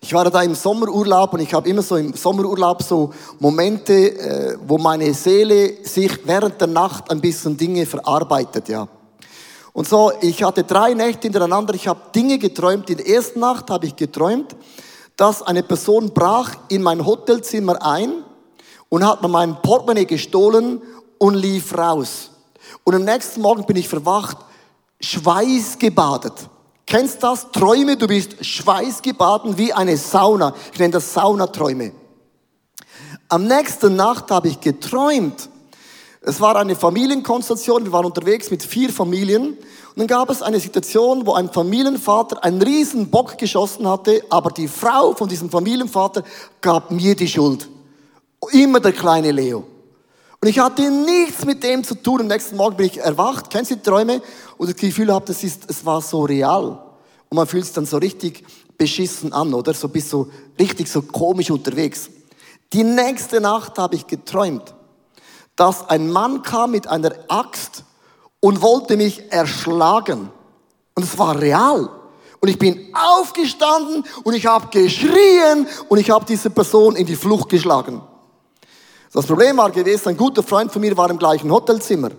Ich 0.01 0.13
war 0.15 0.31
da 0.31 0.43
im 0.43 0.55
Sommerurlaub 0.55 1.33
und 1.33 1.41
ich 1.41 1.53
habe 1.53 1.69
immer 1.69 1.83
so 1.83 1.97
im 1.97 2.15
Sommerurlaub 2.15 2.83
so 2.83 3.13
Momente, 3.41 3.93
äh, 3.93 4.57
wo 4.67 4.79
meine 4.79 5.13
Seele 5.15 5.83
sich 5.83 6.13
während 6.25 6.61
der 6.61 6.69
Nacht 6.69 7.11
ein 7.11 7.21
bisschen 7.21 7.57
Dinge 7.57 7.87
verarbeitet, 7.87 8.69
ja. 8.69 8.87
Und 9.73 9.89
so, 9.89 10.13
ich 10.21 10.45
hatte 10.45 10.63
drei 10.63 10.95
Nächte 10.95 11.23
hintereinander, 11.23 11.75
ich 11.75 11.89
habe 11.89 11.99
Dinge 12.15 12.39
geträumt. 12.39 12.89
In 12.91 12.99
der 12.99 13.09
ersten 13.09 13.41
Nacht 13.41 13.71
habe 13.71 13.87
ich 13.87 13.97
geträumt, 13.97 14.55
dass 15.17 15.43
eine 15.43 15.65
Person 15.65 16.13
brach 16.13 16.55
in 16.69 16.83
mein 16.83 17.05
Hotelzimmer 17.05 17.85
ein 17.85 18.23
und 18.89 19.05
hat 19.05 19.23
mir 19.23 19.29
mein 19.29 19.61
Portemonnaie 19.61 20.05
gestohlen 20.05 20.81
und 21.19 21.35
lief 21.35 21.77
raus. 21.77 22.31
Und 22.85 22.95
am 22.95 23.05
nächsten 23.05 23.41
Morgen 23.41 23.65
bin 23.67 23.77
ich 23.77 23.89
verwacht, 23.89 24.39
schweißgebadet. 25.01 26.49
Kennst 26.87 27.23
das? 27.23 27.51
Träume, 27.51 27.97
du 27.97 28.07
bist 28.07 28.45
schweißgebaden 28.45 29.57
wie 29.57 29.73
eine 29.73 29.97
Sauna. 29.97 30.55
Ich 30.73 30.79
nenne 30.79 30.93
das 30.93 31.13
Saunaträume. 31.13 31.93
Am 33.29 33.47
nächsten 33.47 33.97
Nacht 33.97 34.31
habe 34.31 34.49
ich 34.49 34.61
geträumt, 34.61 35.49
es 36.27 36.41
war 36.41 36.57
eine 36.57 36.75
Familienkonstellation, 36.75 37.85
wir 37.85 37.93
waren 37.93 38.07
unterwegs 38.07 38.51
mit 38.51 38.63
vier 38.63 38.91
Familien 38.91 39.49
und 39.49 39.59
dann 39.97 40.07
gab 40.07 40.31
es 40.31 40.41
eine 40.41 40.59
Situation, 40.59 41.27
wo 41.27 41.35
ein 41.35 41.51
Familienvater 41.51 42.43
einen 42.43 42.63
riesen 42.63 43.11
Bock 43.11 43.37
geschossen 43.37 43.87
hatte, 43.87 44.23
aber 44.31 44.51
die 44.51 44.69
Frau 44.69 45.15
von 45.15 45.29
diesem 45.29 45.51
Familienvater 45.51 46.23
gab 46.61 46.91
mir 46.91 47.15
die 47.15 47.29
Schuld. 47.29 47.69
Immer 48.53 48.81
der 48.81 48.93
kleine 48.93 49.33
Leo. 49.33 49.65
Und 50.45 50.51
ich 50.51 50.59
hatte 50.59 50.91
nichts 50.91 51.47
mit 51.47 51.63
dem 51.63 51.83
zu 51.83 51.95
tun. 51.95 52.21
Am 52.21 52.27
nächsten 52.27 52.59
Morgen 52.59 52.77
bin 52.77 52.85
ich 52.85 52.99
erwacht. 52.99 53.49
Kennst 53.49 53.71
du 53.71 53.77
die 53.77 53.83
Träume? 53.83 54.21
Und 54.59 54.69
das 54.69 54.77
Gefühl 54.77 55.11
habe, 55.11 55.25
das 55.25 55.43
ist, 55.43 55.63
es 55.71 55.87
war 55.87 56.03
so 56.03 56.21
real. 56.21 56.85
Und 57.31 57.37
man 57.37 57.47
fühlt 57.47 57.65
sich 57.65 57.73
dann 57.73 57.87
so 57.87 57.97
richtig 57.97 58.45
beschissen 58.77 59.33
an, 59.33 59.55
oder? 59.55 59.73
So 59.73 59.89
bist 59.89 60.11
so 60.11 60.29
richtig 60.59 60.91
so 60.91 61.01
komisch 61.01 61.51
unterwegs. 61.51 62.11
Die 62.75 62.85
nächste 62.85 63.41
Nacht 63.41 63.79
habe 63.79 63.95
ich 63.97 64.07
geträumt 64.07 64.75
dass 65.57 65.89
ein 65.89 66.11
Mann 66.11 66.43
kam 66.43 66.73
mit 66.73 66.89
einer 66.89 67.13
Axt 67.29 67.85
und 68.41 68.61
wollte 68.61 68.99
mich 68.99 69.33
erschlagen. 69.33 70.29
Und 70.95 71.03
es 71.05 71.17
war 71.17 71.41
real. 71.41 71.89
Und 72.41 72.49
ich 72.49 72.59
bin 72.59 72.93
aufgestanden 72.93 74.05
und 74.25 74.35
ich 74.35 74.45
habe 74.45 74.67
geschrien 74.69 75.67
und 75.89 75.99
ich 75.99 76.11
habe 76.11 76.27
diese 76.27 76.51
Person 76.51 76.97
in 76.97 77.07
die 77.07 77.17
Flucht 77.17 77.49
geschlagen. 77.49 78.03
Das 79.15 79.27
Problem 79.27 79.57
war 79.57 79.71
gewesen, 79.71 80.09
ein 80.09 80.17
guter 80.17 80.43
Freund 80.43 80.73
von 80.73 80.81
mir 80.81 80.97
war 80.97 81.09
im 81.09 81.19
gleichen 81.19 81.51
Hotelzimmer. 81.51 82.11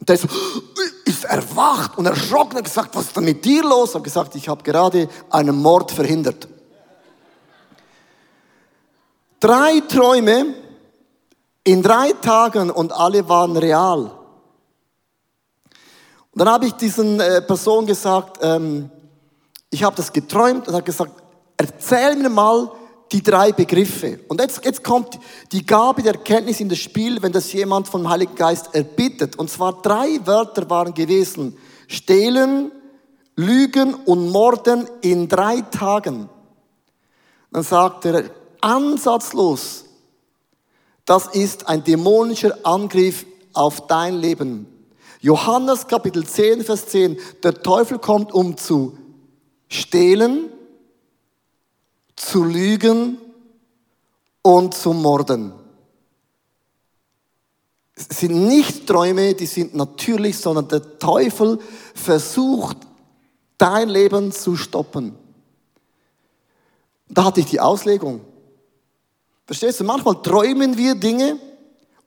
Und 0.00 0.08
der 0.08 0.16
ist, 0.16 0.26
ist 1.04 1.24
erwacht 1.24 1.96
und 1.96 2.06
erschrocken 2.06 2.56
und 2.56 2.64
gesagt, 2.64 2.96
was 2.96 3.06
ist 3.06 3.16
denn 3.16 3.24
mit 3.24 3.44
dir 3.44 3.62
los? 3.62 3.90
Ich 3.90 3.94
habe 3.94 4.02
gesagt, 4.02 4.34
ich 4.34 4.48
habe 4.48 4.62
gerade 4.64 5.08
einen 5.30 5.62
Mord 5.62 5.92
verhindert. 5.92 6.48
Drei 9.38 9.80
Träume, 9.88 10.54
in 11.62 11.80
drei 11.80 12.12
Tagen 12.14 12.72
und 12.72 12.92
alle 12.92 13.28
waren 13.28 13.56
real. 13.56 14.10
Und 16.32 16.38
dann 16.38 16.48
habe 16.48 16.66
ich 16.66 16.72
diesen 16.72 17.20
äh, 17.20 17.40
Person 17.40 17.86
gesagt, 17.86 18.38
ähm, 18.42 18.90
ich 19.70 19.84
habe 19.84 19.94
das 19.94 20.12
geträumt 20.12 20.66
und 20.66 20.74
habe 20.74 20.82
gesagt, 20.82 21.12
erzähl 21.56 22.16
mir 22.16 22.30
mal 22.30 22.72
die 23.12 23.22
drei 23.22 23.52
Begriffe. 23.52 24.20
Und 24.28 24.40
jetzt, 24.40 24.64
jetzt 24.64 24.82
kommt 24.82 25.18
die 25.52 25.64
Gabe 25.64 26.02
der 26.02 26.14
Erkenntnis 26.14 26.60
in 26.60 26.68
das 26.68 26.78
Spiel, 26.78 27.22
wenn 27.22 27.32
das 27.32 27.52
jemand 27.52 27.88
vom 27.88 28.08
Heiligen 28.08 28.34
Geist 28.34 28.74
erbittet. 28.74 29.36
Und 29.36 29.50
zwar 29.50 29.82
drei 29.82 30.18
Wörter 30.24 30.68
waren 30.70 30.94
gewesen. 30.94 31.56
Stehlen, 31.88 32.72
Lügen 33.36 33.94
und 33.94 34.30
Morden 34.30 34.88
in 35.02 35.28
drei 35.28 35.60
Tagen. 35.60 36.28
Dann 37.50 37.62
sagt 37.62 38.06
er, 38.06 38.30
ansatzlos, 38.60 39.84
das 41.04 41.26
ist 41.28 41.68
ein 41.68 41.84
dämonischer 41.84 42.56
Angriff 42.62 43.26
auf 43.52 43.86
dein 43.86 44.16
Leben. 44.16 44.66
Johannes 45.20 45.86
Kapitel 45.86 46.26
10, 46.26 46.62
Vers 46.62 46.86
10. 46.86 47.18
Der 47.42 47.62
Teufel 47.62 47.98
kommt, 47.98 48.32
um 48.32 48.56
zu 48.56 48.96
stehlen, 49.68 50.50
zu 52.16 52.44
lügen 52.44 53.18
und 54.42 54.74
zu 54.74 54.92
morden. 54.92 55.52
Es 57.94 58.20
sind 58.20 58.46
nicht 58.46 58.86
Träume, 58.86 59.34
die 59.34 59.46
sind 59.46 59.74
natürlich, 59.74 60.38
sondern 60.38 60.68
der 60.68 60.98
Teufel 60.98 61.58
versucht, 61.94 62.76
dein 63.58 63.88
Leben 63.88 64.32
zu 64.32 64.56
stoppen. 64.56 65.14
Da 67.08 67.24
hatte 67.24 67.40
ich 67.40 67.46
die 67.46 67.60
Auslegung. 67.60 68.22
Verstehst 69.46 69.80
du, 69.80 69.84
manchmal 69.84 70.22
träumen 70.22 70.76
wir 70.76 70.94
Dinge 70.94 71.38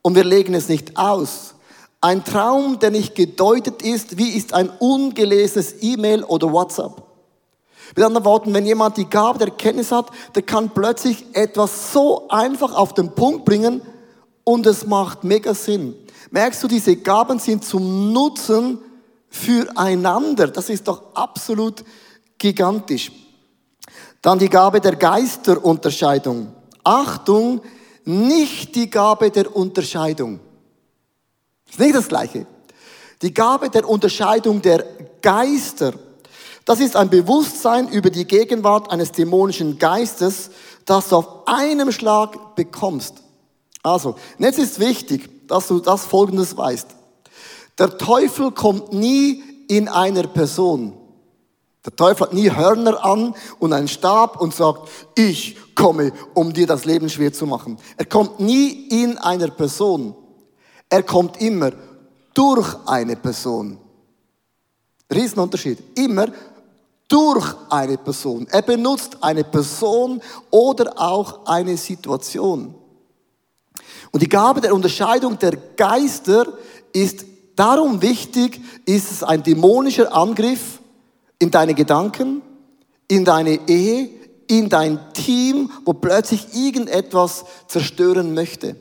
und 0.01 0.15
wir 0.15 0.23
legen 0.23 0.53
es 0.53 0.67
nicht 0.67 0.97
aus. 0.97 1.53
Ein 2.01 2.23
Traum, 2.23 2.79
der 2.79 2.91
nicht 2.91 3.15
gedeutet 3.15 3.81
ist, 3.81 4.17
wie 4.17 4.29
ist 4.29 4.53
ein 4.53 4.69
ungelesenes 4.69 5.75
E-Mail 5.81 6.23
oder 6.23 6.51
WhatsApp. 6.51 7.04
Mit 7.95 8.03
anderen 8.03 8.25
Worten, 8.25 8.53
wenn 8.53 8.65
jemand 8.65 8.97
die 8.97 9.09
Gabe 9.09 9.39
der 9.39 9.51
Kenntnis 9.51 9.91
hat, 9.91 10.11
der 10.35 10.43
kann 10.43 10.69
plötzlich 10.71 11.25
etwas 11.33 11.93
so 11.93 12.27
einfach 12.27 12.73
auf 12.73 12.93
den 12.93 13.15
Punkt 13.15 13.45
bringen 13.45 13.81
und 14.43 14.65
es 14.65 14.85
macht 14.85 15.23
mega 15.23 15.53
Sinn. 15.53 15.95
Merkst 16.29 16.61
du, 16.63 16.67
diese 16.67 16.97
Gaben 16.97 17.39
sind 17.39 17.63
zum 17.63 18.11
Nutzen 18.11 18.79
füreinander. 19.29 20.47
Das 20.47 20.69
ist 20.69 20.87
doch 20.87 21.15
absolut 21.15 21.85
gigantisch. 22.37 23.11
Dann 24.21 24.39
die 24.39 24.49
Gabe 24.49 24.81
der 24.81 24.95
Geisterunterscheidung. 24.95 26.51
Achtung, 26.83 27.61
nicht 28.03 28.75
die 28.75 28.89
Gabe 28.89 29.31
der 29.31 29.55
Unterscheidung. 29.55 30.39
Ist 31.69 31.79
nicht 31.79 31.95
das 31.95 32.07
Gleiche. 32.07 32.45
Die 33.21 33.33
Gabe 33.33 33.69
der 33.69 33.87
Unterscheidung 33.87 34.61
der 34.61 34.85
Geister. 35.21 35.93
Das 36.65 36.79
ist 36.79 36.95
ein 36.95 37.11
Bewusstsein 37.11 37.87
über 37.89 38.09
die 38.09 38.25
Gegenwart 38.25 38.91
eines 38.91 39.11
dämonischen 39.11 39.77
Geistes, 39.77 40.49
das 40.85 41.09
du 41.09 41.17
auf 41.17 41.47
einem 41.47 41.91
Schlag 41.91 42.55
bekommst. 42.55 43.21
Also, 43.83 44.15
jetzt 44.39 44.57
ist 44.57 44.79
wichtig, 44.79 45.47
dass 45.47 45.67
du 45.67 45.79
das 45.79 46.05
Folgendes 46.05 46.57
weißt. 46.57 46.87
Der 47.77 47.97
Teufel 47.99 48.51
kommt 48.51 48.93
nie 48.93 49.43
in 49.67 49.87
einer 49.87 50.23
Person. 50.23 50.97
Der 51.85 51.95
Teufel 51.95 52.27
hat 52.27 52.33
nie 52.33 52.49
Hörner 52.49 53.05
an 53.05 53.35
und 53.59 53.71
einen 53.71 53.87
Stab 53.87 54.41
und 54.41 54.55
sagt, 54.55 54.89
ich 55.13 55.55
komme, 55.75 56.13
um 56.33 56.51
dir 56.51 56.65
das 56.65 56.85
Leben 56.85 57.09
schwer 57.09 57.31
zu 57.31 57.45
machen. 57.45 57.77
Er 57.95 58.05
kommt 58.05 58.39
nie 58.39 58.87
in 58.89 59.19
einer 59.19 59.49
Person. 59.49 60.15
Er 60.89 61.03
kommt 61.03 61.39
immer 61.39 61.71
durch 62.33 62.75
eine 62.87 63.15
Person. 63.15 63.77
Riesenunterschied. 65.13 65.77
Immer 65.95 66.27
durch 67.07 67.53
eine 67.69 67.97
Person. 67.97 68.47
Er 68.49 68.61
benutzt 68.61 69.17
eine 69.21 69.43
Person 69.43 70.21
oder 70.49 70.93
auch 70.99 71.45
eine 71.45 71.77
Situation. 71.77 72.75
Und 74.11 74.21
die 74.21 74.29
Gabe 74.29 74.61
der 74.61 74.73
Unterscheidung 74.73 75.37
der 75.37 75.57
Geister 75.75 76.47
ist 76.93 77.25
darum 77.55 78.01
wichtig, 78.01 78.61
ist 78.85 79.11
es 79.11 79.23
ein 79.23 79.43
dämonischer 79.43 80.13
Angriff 80.15 80.79
in 81.39 81.51
deine 81.51 81.73
Gedanken, 81.73 82.41
in 83.07 83.25
deine 83.25 83.59
Ehe, 83.67 84.09
in 84.47 84.69
dein 84.69 85.13
Team, 85.13 85.71
wo 85.83 85.93
plötzlich 85.93 86.53
irgendetwas 86.53 87.45
zerstören 87.67 88.33
möchte. 88.33 88.75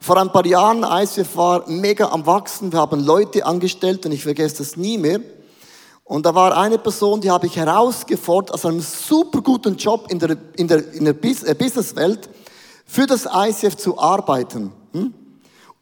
Vor 0.00 0.16
ein 0.16 0.32
paar 0.32 0.46
Jahren, 0.46 0.84
ICF 0.84 1.36
war 1.36 1.68
mega 1.68 2.08
am 2.08 2.24
Wachsen, 2.24 2.72
wir 2.72 2.78
haben 2.78 3.04
Leute 3.04 3.44
angestellt 3.44 4.06
und 4.06 4.12
ich 4.12 4.22
vergesse 4.22 4.58
das 4.58 4.76
nie 4.76 4.96
mehr. 4.96 5.20
Und 6.08 6.24
da 6.24 6.34
war 6.34 6.56
eine 6.56 6.78
Person, 6.78 7.20
die 7.20 7.30
habe 7.30 7.46
ich 7.46 7.56
herausgefordert, 7.56 8.54
aus 8.54 8.64
einem 8.64 8.80
super 8.80 9.42
guten 9.42 9.76
Job 9.76 10.06
in 10.08 10.18
der, 10.18 10.38
in 10.56 10.66
der, 10.66 10.94
in 10.94 11.04
der 11.04 11.14
äh, 11.14 11.54
Businesswelt 11.54 12.30
für 12.86 13.06
das 13.06 13.28
ICF 13.30 13.76
zu 13.76 13.98
arbeiten. 13.98 14.72
Hm? 14.92 15.12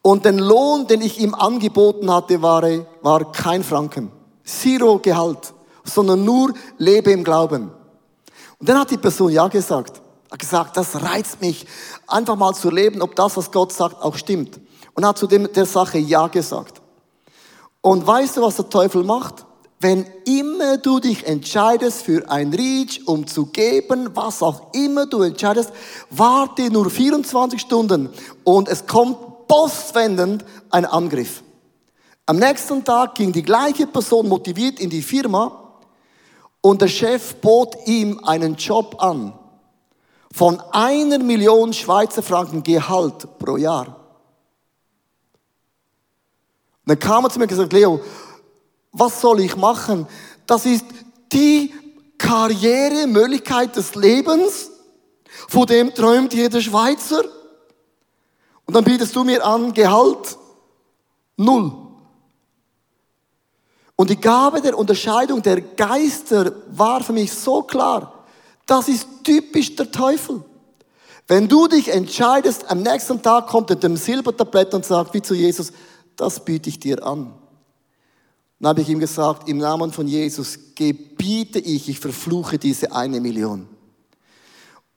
Und 0.01 0.25
den 0.25 0.39
Lohn, 0.39 0.85
den 0.85 0.99
ich 0.99 1.21
ihm 1.21 1.33
angeboten 1.33 2.13
hatte, 2.13 2.41
war, 2.41 2.61
war 3.01 3.31
kein 3.31 3.63
Franken. 3.63 4.11
Zero 4.43 4.99
Gehalt, 4.99 5.53
sondern 5.85 6.25
nur 6.25 6.53
lebe 6.77 7.11
im 7.11 7.23
Glauben. 7.23 7.71
Und 8.59 8.67
dann 8.67 8.79
hat 8.79 8.91
die 8.91 8.97
Person 8.97 9.31
Ja 9.31 9.47
gesagt. 9.47 10.01
Hat 10.29 10.39
gesagt, 10.39 10.75
das 10.75 11.01
reizt 11.01 11.39
mich, 11.39 11.65
einfach 12.05 12.35
mal 12.35 12.53
zu 12.53 12.69
leben, 12.69 13.01
ob 13.01 13.15
das, 13.15 13.37
was 13.37 13.49
Gott 13.49 13.71
sagt, 13.71 14.01
auch 14.01 14.17
stimmt. 14.17 14.59
Und 14.93 15.05
hat 15.05 15.17
zu 15.17 15.25
dem, 15.25 15.49
der 15.53 15.65
Sache 15.65 15.99
Ja 15.99 16.27
gesagt. 16.27 16.81
Und 17.79 18.05
weißt 18.05 18.35
du, 18.35 18.41
was 18.41 18.57
der 18.57 18.67
Teufel 18.67 19.05
macht? 19.05 19.46
Wenn 19.79 20.07
immer 20.25 20.77
du 20.77 20.99
dich 20.99 21.27
entscheidest 21.27 22.01
für 22.01 22.29
ein 22.29 22.51
Reach, 22.51 23.01
um 23.05 23.27
zu 23.27 23.45
geben, 23.45 24.09
was 24.15 24.41
auch 24.41 24.73
immer 24.73 25.05
du 25.05 25.21
entscheidest, 25.21 25.71
warte 26.09 26.71
nur 26.71 26.89
24 26.89 27.61
Stunden 27.61 28.09
und 28.43 28.67
es 28.67 28.87
kommt 28.87 29.47
postwendend 29.47 30.43
ein 30.71 30.85
Angriff. 30.85 31.43
Am 32.25 32.37
nächsten 32.37 32.83
Tag 32.83 33.15
ging 33.15 33.31
die 33.31 33.43
gleiche 33.43 33.85
Person 33.85 34.27
motiviert 34.27 34.79
in 34.79 34.89
die 34.89 35.03
Firma 35.03 35.75
und 36.61 36.81
der 36.81 36.87
Chef 36.87 37.35
bot 37.35 37.75
ihm 37.85 38.19
einen 38.23 38.55
Job 38.55 39.01
an 39.01 39.33
von 40.33 40.59
einer 40.71 41.19
Million 41.19 41.71
Schweizer 41.71 42.23
Franken 42.23 42.63
Gehalt 42.63 43.39
pro 43.39 43.57
Jahr. 43.57 43.87
Und 43.87 43.95
dann 46.85 46.99
kam 46.99 47.23
er 47.25 47.29
zu 47.29 47.37
mir 47.37 47.43
und 47.45 47.49
gesagt, 47.49 47.73
Leo, 47.73 48.01
was 48.99 49.21
soll 49.21 49.41
ich 49.41 49.55
machen? 49.55 50.07
Das 50.45 50.65
ist 50.65 50.85
die 51.31 51.73
Karrieremöglichkeit 52.17 53.75
des 53.75 53.95
Lebens, 53.95 54.71
von 55.47 55.65
dem 55.65 55.93
träumt 55.93 56.33
jeder 56.33 56.61
Schweizer. 56.61 57.23
Und 58.65 58.75
dann 58.75 58.83
bietest 58.83 59.15
du 59.15 59.23
mir 59.23 59.45
an 59.45 59.73
Gehalt 59.73 60.37
null. 61.37 61.71
Und 63.95 64.09
die 64.09 64.19
Gabe 64.19 64.61
der 64.61 64.77
Unterscheidung 64.77 65.41
der 65.41 65.61
Geister 65.61 66.51
war 66.69 67.03
für 67.03 67.13
mich 67.13 67.33
so 67.33 67.63
klar. 67.63 68.25
Das 68.65 68.87
ist 68.87 69.07
typisch 69.23 69.75
der 69.75 69.91
Teufel. 69.91 70.43
Wenn 71.27 71.47
du 71.47 71.67
dich 71.67 71.89
entscheidest, 71.89 72.69
am 72.69 72.81
nächsten 72.83 73.21
Tag 73.21 73.47
kommt 73.47 73.69
er 73.69 73.75
dem 73.75 73.97
Silbertablett 73.97 74.73
und 74.73 74.85
sagt 74.85 75.13
wie 75.13 75.21
zu 75.21 75.33
Jesus, 75.33 75.71
das 76.15 76.43
biete 76.43 76.69
ich 76.69 76.79
dir 76.79 77.05
an. 77.05 77.33
Dann 78.59 78.69
habe 78.69 78.81
ich 78.81 78.89
ihm 78.89 78.99
gesagt, 78.99 79.47
im 79.47 79.57
Namen 79.57 79.91
von 79.91 80.07
Jesus 80.07 80.57
gebiete 80.73 81.59
ich, 81.59 81.89
ich 81.89 81.99
verfluche 81.99 82.57
diese 82.57 82.91
eine 82.91 83.21
Million. 83.21 83.67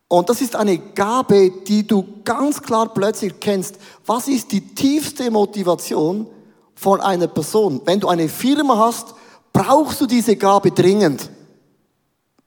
Und 0.08 0.28
das 0.28 0.40
ist 0.40 0.56
eine 0.56 0.76
Gabe, 0.76 1.52
die 1.68 1.86
du 1.86 2.04
ganz 2.24 2.60
klar 2.60 2.92
plötzlich 2.92 3.38
kennst. 3.38 3.76
Was 4.06 4.26
ist 4.26 4.50
die 4.50 4.74
tiefste 4.74 5.30
Motivation 5.30 6.26
von 6.74 7.00
einer 7.00 7.28
Person? 7.28 7.80
Wenn 7.84 8.00
du 8.00 8.08
eine 8.08 8.28
Firma 8.28 8.76
hast, 8.76 9.14
brauchst 9.52 10.00
du 10.00 10.06
diese 10.06 10.36
Gabe 10.36 10.70
dringend. 10.70 11.30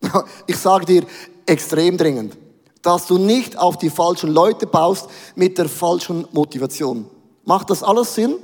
Ich 0.46 0.58
sage 0.58 0.86
dir, 0.86 1.06
extrem 1.46 1.98
dringend. 1.98 2.38
Dass 2.82 3.08
du 3.08 3.18
nicht 3.18 3.58
auf 3.58 3.78
die 3.78 3.90
falschen 3.90 4.32
Leute 4.32 4.68
baust 4.68 5.08
mit 5.36 5.58
der 5.58 5.70
falschen 5.70 6.28
Motivation. 6.34 7.06
Macht 7.46 7.70
das 7.70 7.82
alles 7.82 8.14
Sinn? 8.14 8.36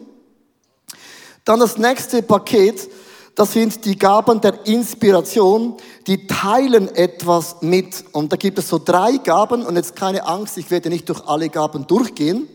Dann 1.49 1.62
das 1.62 1.79
nächste 1.79 2.21
Paket, 2.21 2.91
das 3.33 3.53
sind 3.53 3.83
die 3.83 3.97
Gaben 3.97 4.39
der 4.39 4.67
Inspiration, 4.67 5.77
die 6.05 6.27
teilen 6.27 6.93
etwas 6.93 7.55
mit. 7.62 8.05
Und 8.12 8.31
da 8.31 8.35
gibt 8.35 8.59
es 8.59 8.69
so 8.69 8.77
drei 8.77 9.17
Gaben 9.17 9.65
und 9.65 9.75
jetzt 9.75 9.95
keine 9.95 10.27
Angst, 10.27 10.59
ich 10.59 10.69
werde 10.69 10.89
nicht 10.89 11.09
durch 11.09 11.27
alle 11.27 11.49
Gaben 11.49 11.88
durchgehen, 11.88 12.47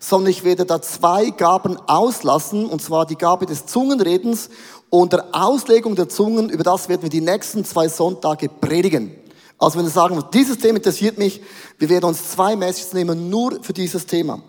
sondern 0.00 0.32
ich 0.32 0.44
werde 0.44 0.66
da 0.66 0.82
zwei 0.82 1.30
Gaben 1.30 1.78
auslassen, 1.86 2.66
und 2.66 2.82
zwar 2.82 3.06
die 3.06 3.16
Gabe 3.16 3.46
des 3.46 3.64
Zungenredens 3.64 4.50
und 4.90 5.14
der 5.14 5.28
Auslegung 5.32 5.96
der 5.96 6.10
Zungen, 6.10 6.50
über 6.50 6.62
das 6.62 6.90
werden 6.90 7.04
wir 7.04 7.08
die 7.08 7.22
nächsten 7.22 7.64
zwei 7.64 7.88
Sonntage 7.88 8.50
predigen. 8.50 9.16
Also 9.56 9.78
wenn 9.78 9.86
wir 9.86 9.90
sagen, 9.90 10.22
dieses 10.34 10.58
Thema 10.58 10.76
interessiert 10.76 11.16
mich, 11.16 11.40
wir 11.78 11.88
werden 11.88 12.04
uns 12.04 12.32
zwei 12.32 12.54
Messages 12.54 12.92
nehmen 12.92 13.30
nur 13.30 13.62
für 13.62 13.72
dieses 13.72 14.04
Thema. 14.04 14.42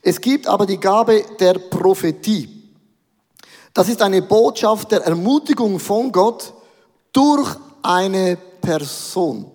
Es 0.00 0.20
gibt 0.20 0.46
aber 0.46 0.64
die 0.64 0.78
Gabe 0.78 1.24
der 1.40 1.54
Prophetie. 1.54 2.61
Das 3.74 3.88
ist 3.88 4.02
eine 4.02 4.22
Botschaft 4.22 4.92
der 4.92 5.02
Ermutigung 5.02 5.78
von 5.78 6.12
Gott 6.12 6.52
durch 7.12 7.56
eine 7.82 8.36
Person. 8.60 9.50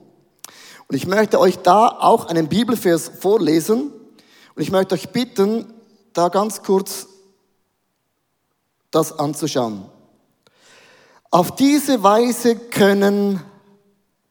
Und 0.87 0.95
ich 0.95 1.05
möchte 1.05 1.39
euch 1.39 1.57
da 1.59 1.87
auch 1.87 2.27
einen 2.27 2.47
Bibelvers 2.47 3.11
vorlesen. 3.19 3.91
Und 4.55 4.61
ich 4.61 4.71
möchte 4.71 4.95
euch 4.95 5.09
bitten, 5.09 5.73
da 6.13 6.29
ganz 6.29 6.63
kurz 6.63 7.07
das 8.89 9.17
anzuschauen. 9.19 9.85
Auf 11.29 11.55
diese 11.55 12.01
Weise 12.01 12.55
können 12.55 13.43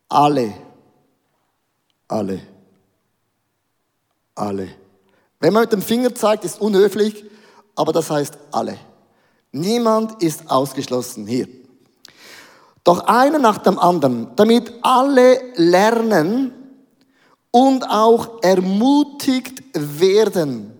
alle, 0.08 0.54
alle, 2.08 2.40
alle. 4.34 4.68
Wenn 5.38 5.52
man 5.52 5.62
mit 5.62 5.72
dem 5.72 5.82
Finger 5.82 6.14
zeigt, 6.14 6.44
ist 6.44 6.60
unhöflich, 6.60 7.24
aber 7.74 7.92
das 7.92 8.10
heißt 8.10 8.38
alle. 8.50 8.78
Niemand 9.56 10.22
ist 10.22 10.50
ausgeschlossen 10.50 11.26
hier. 11.26 11.48
Doch 12.84 13.00
einer 13.06 13.38
nach 13.38 13.58
dem 13.58 13.78
anderen, 13.78 14.28
damit 14.36 14.72
alle 14.82 15.40
lernen 15.56 16.52
und 17.50 17.82
auch 17.88 18.42
ermutigt 18.42 19.62
werden, 19.74 20.72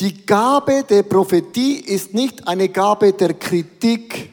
Die 0.00 0.24
Gabe 0.24 0.82
der 0.88 1.02
Prophetie 1.02 1.74
ist 1.74 2.14
nicht 2.14 2.48
eine 2.48 2.70
Gabe 2.70 3.12
der 3.12 3.34
Kritik. 3.34 4.30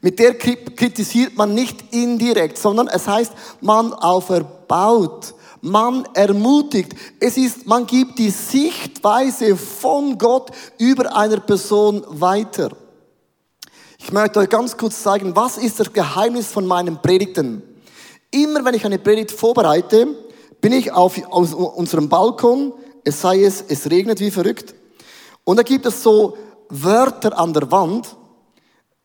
Mit 0.00 0.20
der 0.20 0.38
kri- 0.38 0.76
kritisiert 0.76 1.36
man 1.36 1.54
nicht 1.54 1.92
indirekt, 1.92 2.56
sondern 2.56 2.86
es 2.86 3.08
heißt, 3.08 3.32
man 3.60 3.92
auferbaut, 3.92 5.34
man 5.62 6.06
ermutigt. 6.12 6.94
Es 7.18 7.36
ist, 7.36 7.66
man 7.66 7.86
gibt 7.86 8.18
die 8.18 8.30
Sichtweise 8.30 9.56
von 9.56 10.18
Gott 10.18 10.50
über 10.78 11.16
einer 11.16 11.40
Person 11.40 12.04
weiter. 12.08 12.70
Ich 13.98 14.12
möchte 14.12 14.40
euch 14.40 14.48
ganz 14.48 14.76
kurz 14.76 15.02
zeigen, 15.02 15.34
was 15.36 15.56
ist 15.56 15.78
das 15.78 15.92
Geheimnis 15.92 16.48
von 16.48 16.66
meinen 16.66 17.00
Predigten. 17.00 17.62
Immer 18.32 18.64
wenn 18.64 18.74
ich 18.74 18.84
eine 18.84 18.98
Predigt 18.98 19.30
vorbereite, 19.30 20.08
bin 20.60 20.72
ich 20.72 20.90
auf, 20.92 21.22
auf 21.30 21.54
unserem 21.54 22.08
Balkon, 22.08 22.72
es 23.04 23.20
sei 23.20 23.44
es, 23.44 23.64
es 23.68 23.88
regnet 23.88 24.18
wie 24.20 24.30
verrückt. 24.30 24.74
Und 25.44 25.58
da 25.58 25.62
gibt 25.62 25.86
es 25.86 26.02
so 26.02 26.36
Wörter 26.68 27.38
an 27.38 27.52
der 27.52 27.70
Wand, 27.70 28.16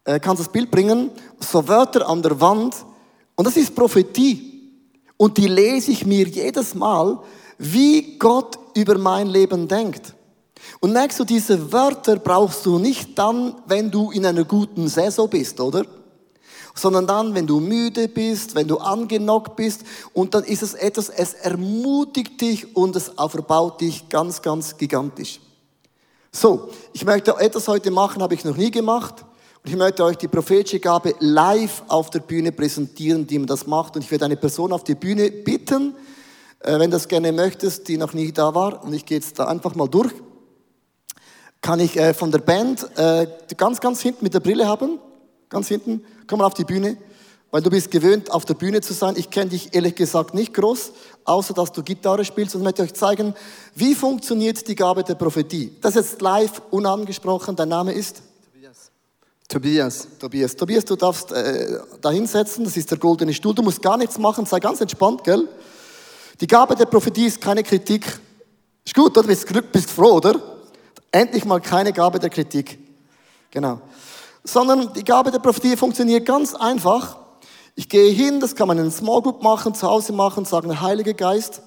äh, 0.05 0.19
kannst 0.19 0.41
das 0.41 0.51
Bild 0.51 0.71
bringen, 0.71 1.11
so 1.39 1.67
Wörter 1.67 2.07
an 2.07 2.23
der 2.23 2.39
Wand, 2.41 2.75
und 3.35 3.45
das 3.45 3.55
ist 3.55 3.75
Prophetie. 3.75 4.56
Und 5.17 5.37
die 5.37 5.47
lese 5.47 5.91
ich 5.91 6.05
mir 6.05 6.27
jedes 6.27 6.75
Mal, 6.75 7.19
wie 7.57 8.17
Gott 8.17 8.57
über 8.75 8.97
mein 8.97 9.27
Leben 9.27 9.67
denkt. 9.67 10.13
Und 10.79 10.93
merkst 10.93 11.19
du, 11.19 11.23
diese 11.23 11.71
Wörter 11.71 12.17
brauchst 12.17 12.65
du 12.65 12.77
nicht 12.77 13.17
dann, 13.17 13.55
wenn 13.65 13.89
du 13.89 14.11
in 14.11 14.25
einer 14.25 14.43
guten 14.43 14.87
Saison 14.87 15.29
bist, 15.29 15.59
oder? 15.59 15.85
Sondern 16.75 17.07
dann, 17.07 17.33
wenn 17.33 17.47
du 17.47 17.59
müde 17.59 18.07
bist, 18.07 18.53
wenn 18.53 18.67
du 18.67 18.77
angenockt 18.77 19.55
bist. 19.55 19.83
Und 20.13 20.35
dann 20.35 20.43
ist 20.43 20.61
es 20.61 20.75
etwas, 20.75 21.09
es 21.09 21.33
ermutigt 21.33 22.39
dich 22.39 22.75
und 22.75 22.95
es 22.95 23.17
auferbaut 23.17 23.81
dich 23.81 24.07
ganz, 24.09 24.41
ganz 24.43 24.77
gigantisch. 24.77 25.39
So, 26.31 26.69
ich 26.93 27.03
möchte 27.03 27.35
etwas 27.39 27.67
heute 27.67 27.89
machen, 27.89 28.21
habe 28.21 28.35
ich 28.35 28.45
noch 28.45 28.57
nie 28.57 28.69
gemacht. 28.69 29.25
Und 29.67 29.73
ich 29.73 29.79
möchte 29.79 30.05
euch 30.05 30.15
die 30.15 30.29
prophetische 30.29 30.79
Gabe 30.79 31.13
live 31.19 31.83
auf 31.89 32.09
der 32.09 32.21
Bühne 32.21 32.53
präsentieren, 32.53 33.27
die 33.27 33.37
man 33.37 33.47
das 33.47 33.67
macht. 33.67 33.97
Und 33.97 34.01
ich 34.01 34.09
werde 34.09 34.23
eine 34.23 34.37
Person 34.37 34.71
auf 34.71 34.85
die 34.85 34.95
Bühne 34.95 35.29
bitten, 35.29 35.93
äh, 36.61 36.79
wenn 36.79 36.89
du 36.89 36.95
das 36.95 37.09
gerne 37.09 37.33
möchtest, 37.33 37.85
die 37.89 37.97
noch 37.97 38.13
nie 38.13 38.31
da 38.31 38.55
war. 38.55 38.81
Und 38.81 38.93
ich 38.93 39.05
gehe 39.05 39.17
jetzt 39.17 39.37
da 39.39 39.43
einfach 39.47 39.75
mal 39.75 39.89
durch. 39.89 40.13
Kann 41.59 41.81
ich 41.81 41.97
äh, 41.97 42.13
von 42.13 42.31
der 42.31 42.39
Band 42.39 42.87
äh, 42.97 43.27
ganz, 43.57 43.81
ganz 43.81 43.99
hinten 43.99 44.23
mit 44.23 44.33
der 44.33 44.39
Brille 44.39 44.65
haben? 44.69 44.99
Ganz 45.49 45.67
hinten. 45.67 46.01
Komm 46.27 46.39
mal 46.39 46.45
auf 46.45 46.53
die 46.53 46.63
Bühne. 46.63 46.95
Weil 47.51 47.61
du 47.61 47.69
bist 47.69 47.91
gewöhnt, 47.91 48.31
auf 48.31 48.45
der 48.45 48.53
Bühne 48.53 48.79
zu 48.79 48.93
sein. 48.93 49.15
Ich 49.17 49.29
kenne 49.31 49.49
dich 49.49 49.75
ehrlich 49.75 49.95
gesagt 49.95 50.33
nicht 50.33 50.53
groß, 50.53 50.93
außer 51.25 51.53
dass 51.53 51.73
du 51.73 51.83
Gitarre 51.83 52.23
spielst. 52.23 52.55
Und 52.55 52.61
ich 52.61 52.65
möchte 52.65 52.83
euch 52.83 52.93
zeigen, 52.93 53.33
wie 53.75 53.95
funktioniert 53.95 54.65
die 54.65 54.75
Gabe 54.75 55.03
der 55.03 55.15
Prophetie. 55.15 55.75
Das 55.81 55.97
ist 55.97 56.11
jetzt 56.11 56.21
live, 56.21 56.61
unangesprochen. 56.71 57.57
Dein 57.57 57.67
Name 57.67 57.91
ist? 57.91 58.21
Tobias. 59.47 60.07
Tobias. 60.19 60.55
Tobias, 60.55 60.83
du 60.83 60.95
darfst 60.95 61.31
äh, 61.31 61.79
da 62.01 62.11
hinsetzen. 62.11 62.65
Das 62.65 62.75
ist 62.75 62.91
der 62.91 62.97
goldene 62.97 63.33
Stuhl. 63.33 63.55
Du 63.55 63.61
musst 63.61 63.81
gar 63.81 63.97
nichts 63.97 64.17
machen. 64.17 64.45
Sei 64.45 64.59
ganz 64.59 64.81
entspannt, 64.81 65.23
gell? 65.23 65.47
Die 66.41 66.47
Gabe 66.47 66.75
der 66.75 66.85
Prophetie 66.85 67.27
ist 67.27 67.39
keine 67.39 67.63
Kritik. 67.63 68.19
Ist 68.85 68.93
gut, 68.93 69.17
oder? 69.17 69.27
Bist, 69.27 69.47
Glück, 69.47 69.71
bist 69.71 69.89
froh, 69.89 70.15
oder? 70.15 70.39
Endlich 71.11 71.45
mal 71.45 71.61
keine 71.61 71.93
Gabe 71.93 72.19
der 72.19 72.29
Kritik. 72.29 72.77
Genau. 73.49 73.81
Sondern 74.43 74.93
die 74.93 75.03
Gabe 75.03 75.31
der 75.31 75.39
Prophetie 75.39 75.77
funktioniert 75.77 76.25
ganz 76.25 76.53
einfach. 76.53 77.17
Ich 77.75 77.87
gehe 77.87 78.11
hin, 78.11 78.39
das 78.39 78.55
kann 78.55 78.67
man 78.67 78.77
in 78.77 78.83
einer 78.83 78.91
Small 78.91 79.21
Group 79.21 79.43
machen, 79.43 79.73
zu 79.73 79.87
Hause 79.87 80.11
machen, 80.11 80.45
sagen, 80.45 80.81
Heiliger 80.81 81.13
Geist, 81.13 81.61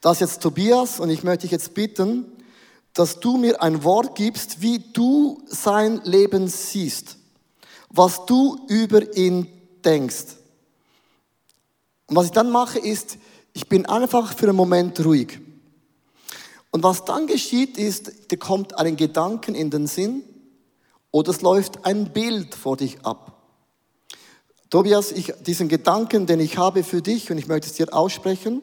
das 0.00 0.14
ist 0.14 0.20
jetzt 0.20 0.42
Tobias 0.42 0.98
und 0.98 1.10
ich 1.10 1.22
möchte 1.24 1.42
dich 1.42 1.50
jetzt 1.50 1.74
bitten, 1.74 2.24
dass 2.94 3.20
du 3.20 3.36
mir 3.36 3.62
ein 3.62 3.84
Wort 3.84 4.14
gibst, 4.14 4.60
wie 4.60 4.78
du 4.78 5.42
sein 5.46 6.00
Leben 6.04 6.48
siehst, 6.48 7.16
was 7.90 8.26
du 8.26 8.58
über 8.68 9.16
ihn 9.16 9.46
denkst. 9.84 10.36
Und 12.06 12.16
was 12.16 12.26
ich 12.26 12.32
dann 12.32 12.50
mache, 12.50 12.78
ist, 12.78 13.18
ich 13.52 13.68
bin 13.68 13.86
einfach 13.86 14.36
für 14.36 14.48
einen 14.48 14.56
Moment 14.56 15.04
ruhig. 15.04 15.40
Und 16.70 16.82
was 16.82 17.04
dann 17.04 17.26
geschieht, 17.26 17.78
ist, 17.78 18.30
dir 18.30 18.38
kommt 18.38 18.78
ein 18.78 18.96
Gedanken 18.96 19.54
in 19.54 19.70
den 19.70 19.86
Sinn 19.86 20.22
oder 21.10 21.30
es 21.30 21.40
läuft 21.40 21.84
ein 21.84 22.12
Bild 22.12 22.54
vor 22.54 22.76
dich 22.76 23.04
ab. 23.04 23.42
Tobias, 24.70 25.12
ich, 25.12 25.32
diesen 25.46 25.68
Gedanken, 25.68 26.26
den 26.26 26.40
ich 26.40 26.58
habe 26.58 26.84
für 26.84 27.00
dich 27.00 27.30
und 27.30 27.38
ich 27.38 27.48
möchte 27.48 27.68
es 27.68 27.74
dir 27.74 27.94
aussprechen, 27.94 28.60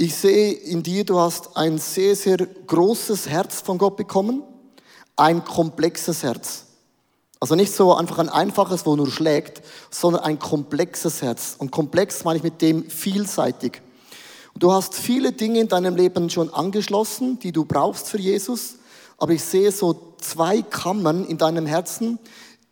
ich 0.00 0.14
sehe 0.14 0.52
in 0.52 0.84
dir, 0.84 1.04
du 1.04 1.18
hast 1.18 1.56
ein 1.56 1.78
sehr, 1.78 2.14
sehr 2.14 2.36
großes 2.36 3.28
Herz 3.28 3.60
von 3.60 3.78
Gott 3.78 3.96
bekommen, 3.96 4.44
ein 5.16 5.44
komplexes 5.44 6.22
Herz. 6.22 6.66
Also 7.40 7.56
nicht 7.56 7.72
so 7.72 7.92
einfach 7.94 8.18
ein 8.18 8.28
einfaches, 8.28 8.86
wo 8.86 8.94
nur 8.94 9.10
schlägt, 9.10 9.60
sondern 9.90 10.22
ein 10.22 10.38
komplexes 10.38 11.20
Herz. 11.20 11.56
Und 11.58 11.72
komplex 11.72 12.22
meine 12.22 12.36
ich 12.36 12.44
mit 12.44 12.62
dem 12.62 12.88
vielseitig. 12.88 13.82
Und 14.54 14.62
du 14.62 14.72
hast 14.72 14.94
viele 14.94 15.32
Dinge 15.32 15.58
in 15.60 15.68
deinem 15.68 15.96
Leben 15.96 16.30
schon 16.30 16.54
angeschlossen, 16.54 17.40
die 17.40 17.50
du 17.50 17.64
brauchst 17.64 18.08
für 18.08 18.20
Jesus. 18.20 18.76
Aber 19.18 19.32
ich 19.32 19.42
sehe 19.42 19.72
so 19.72 20.14
zwei 20.20 20.62
Kammern 20.62 21.26
in 21.26 21.38
deinem 21.38 21.66
Herzen, 21.66 22.20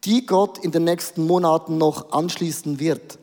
die 0.05 0.27
Gott 0.27 0.59
in 0.59 0.71
den 0.71 0.85
nächsten 0.85 1.27
Monaten 1.27 1.77
noch 1.77 2.13
anschließen 2.13 2.79
wird. 2.79 3.19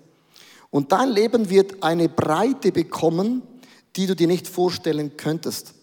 Und 0.71 0.91
dein 0.91 1.09
Leben 1.09 1.49
wird 1.49 1.83
eine 1.83 2.09
Breite 2.09 2.73
bekommen, 2.73 3.43
die 3.95 4.07
du 4.07 4.15
dir 4.15 4.27
nicht 4.27 4.47
vorstellen 4.47 5.17
könntest. 5.17 5.73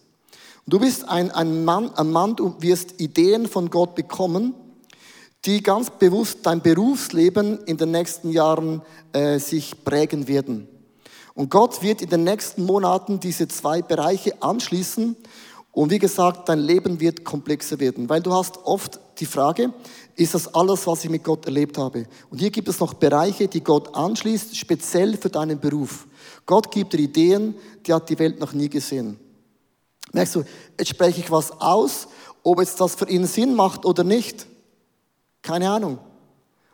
Du 0.67 0.79
bist 0.79 1.07
ein, 1.07 1.31
ein, 1.31 1.65
Mann, 1.65 1.91
ein 1.95 2.11
Mann, 2.11 2.35
du 2.35 2.55
wirst 2.59 3.01
Ideen 3.01 3.47
von 3.47 3.69
Gott 3.69 3.95
bekommen, 3.95 4.53
die 5.45 5.63
ganz 5.63 5.89
bewusst 5.89 6.39
dein 6.43 6.61
Berufsleben 6.61 7.63
in 7.65 7.77
den 7.77 7.91
nächsten 7.91 8.29
Jahren 8.31 8.81
äh, 9.11 9.39
sich 9.39 9.83
prägen 9.83 10.27
werden. 10.27 10.67
Und 11.33 11.49
Gott 11.49 11.81
wird 11.81 12.01
in 12.01 12.09
den 12.09 12.23
nächsten 12.23 12.65
Monaten 12.65 13.19
diese 13.19 13.47
zwei 13.47 13.81
Bereiche 13.81 14.41
anschließen. 14.41 15.15
Und 15.71 15.89
wie 15.89 15.99
gesagt, 15.99 16.49
dein 16.49 16.59
Leben 16.59 16.99
wird 16.99 17.23
komplexer 17.23 17.79
werden, 17.79 18.09
weil 18.09 18.21
du 18.21 18.33
hast 18.33 18.57
oft 18.65 18.99
die 19.19 19.25
Frage, 19.25 19.73
ist 20.15 20.33
das 20.33 20.53
alles, 20.53 20.85
was 20.85 21.03
ich 21.05 21.09
mit 21.09 21.23
Gott 21.23 21.45
erlebt 21.45 21.77
habe? 21.77 22.05
Und 22.29 22.39
hier 22.39 22.51
gibt 22.51 22.67
es 22.67 22.79
noch 22.79 22.93
Bereiche, 22.93 23.47
die 23.47 23.63
Gott 23.63 23.95
anschließt, 23.95 24.57
speziell 24.57 25.15
für 25.15 25.29
deinen 25.29 25.59
Beruf. 25.59 26.07
Gott 26.45 26.71
gibt 26.71 26.93
dir 26.93 26.99
Ideen, 26.99 27.55
die 27.85 27.93
hat 27.93 28.09
die 28.09 28.19
Welt 28.19 28.39
noch 28.39 28.51
nie 28.51 28.67
gesehen. 28.67 29.17
Merkst 30.11 30.35
du, 30.35 30.43
jetzt 30.77 30.89
spreche 30.89 31.21
ich 31.21 31.31
was 31.31 31.51
aus, 31.61 32.07
ob 32.43 32.59
jetzt 32.59 32.81
das 32.81 32.95
für 32.95 33.07
ihn 33.07 33.25
Sinn 33.25 33.55
macht 33.55 33.85
oder 33.85 34.03
nicht. 34.03 34.47
Keine 35.41 35.69
Ahnung. 35.69 35.99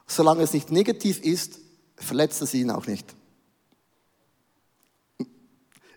Solange 0.08 0.42
es 0.42 0.54
nicht 0.54 0.72
negativ 0.72 1.20
ist, 1.20 1.60
verletzt 1.98 2.42
es 2.42 2.54
ihn 2.54 2.72
auch 2.72 2.88
nicht. 2.88 3.06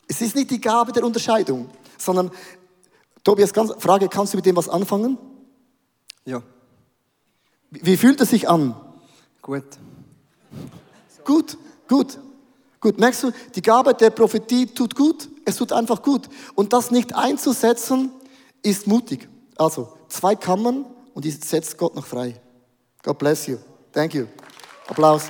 Es 0.09 0.21
ist 0.21 0.35
nicht 0.35 0.51
die 0.51 0.61
Gabe 0.61 0.93
der 0.93 1.05
Unterscheidung, 1.05 1.71
sondern, 1.97 2.31
Tobias, 3.25 3.53
ganz, 3.53 3.73
Frage, 3.79 4.09
kannst 4.09 4.33
du 4.33 4.39
mit 4.39 4.47
dem 4.47 4.57
was 4.57 4.69
anfangen? 4.69 5.19
Ja, 6.25 6.43
Wie 7.71 7.85
wie 7.87 7.97
fühlt 7.97 8.21
es 8.21 8.31
sich 8.31 8.49
an? 8.49 8.75
gut. 9.43 9.65
Gut, 11.25 11.57
gut, 11.89 12.19
gut. 12.81 12.99
Merkst 12.99 13.23
du, 13.25 13.31
die 13.55 13.63
Gabe 13.63 13.95
der 13.95 14.11
Prophetie 14.11 14.67
tut 14.67 14.95
gut. 14.95 15.29
Es 15.45 15.57
tut 15.57 15.73
einfach 15.73 16.03
gut. 16.03 16.29
Und 16.55 16.73
das 16.73 16.91
nicht 16.91 17.15
einzusetzen, 17.15 18.11
ist 18.63 18.87
mutig. 18.87 19.29
Also, 19.57 19.89
zwei 20.09 20.35
Kammern 20.35 20.87
und 21.15 21.25
die 21.25 21.31
setzt 21.31 21.77
Gott 21.79 21.95
noch 21.95 22.07
frei. 22.07 22.41
God 23.03 23.19
bless 23.19 23.47
you. 23.47 23.59
Thank 23.93 24.15
you. 24.15 24.27
Applaus. 24.89 25.25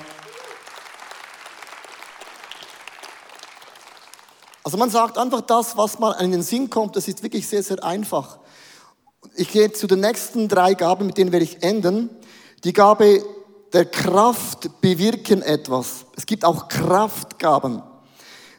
Also 4.71 4.79
man 4.79 4.89
sagt 4.89 5.17
einfach 5.17 5.41
das, 5.41 5.75
was 5.75 5.99
man 5.99 6.17
in 6.21 6.31
den 6.31 6.43
Sinn 6.43 6.69
kommt, 6.69 6.95
das 6.95 7.09
ist 7.09 7.21
wirklich 7.23 7.45
sehr, 7.45 7.61
sehr 7.61 7.83
einfach. 7.83 8.39
Ich 9.35 9.51
gehe 9.51 9.69
zu 9.73 9.85
den 9.85 9.99
nächsten 9.99 10.47
drei 10.47 10.75
Gaben, 10.75 11.07
mit 11.07 11.17
denen 11.17 11.33
werde 11.33 11.43
ich 11.43 11.61
enden. 11.61 12.09
Die 12.63 12.71
Gabe 12.71 13.21
der 13.73 13.83
Kraft 13.83 14.79
bewirken 14.79 15.41
etwas. 15.41 16.05
Es 16.15 16.25
gibt 16.25 16.45
auch 16.45 16.69
Kraftgaben. 16.69 17.83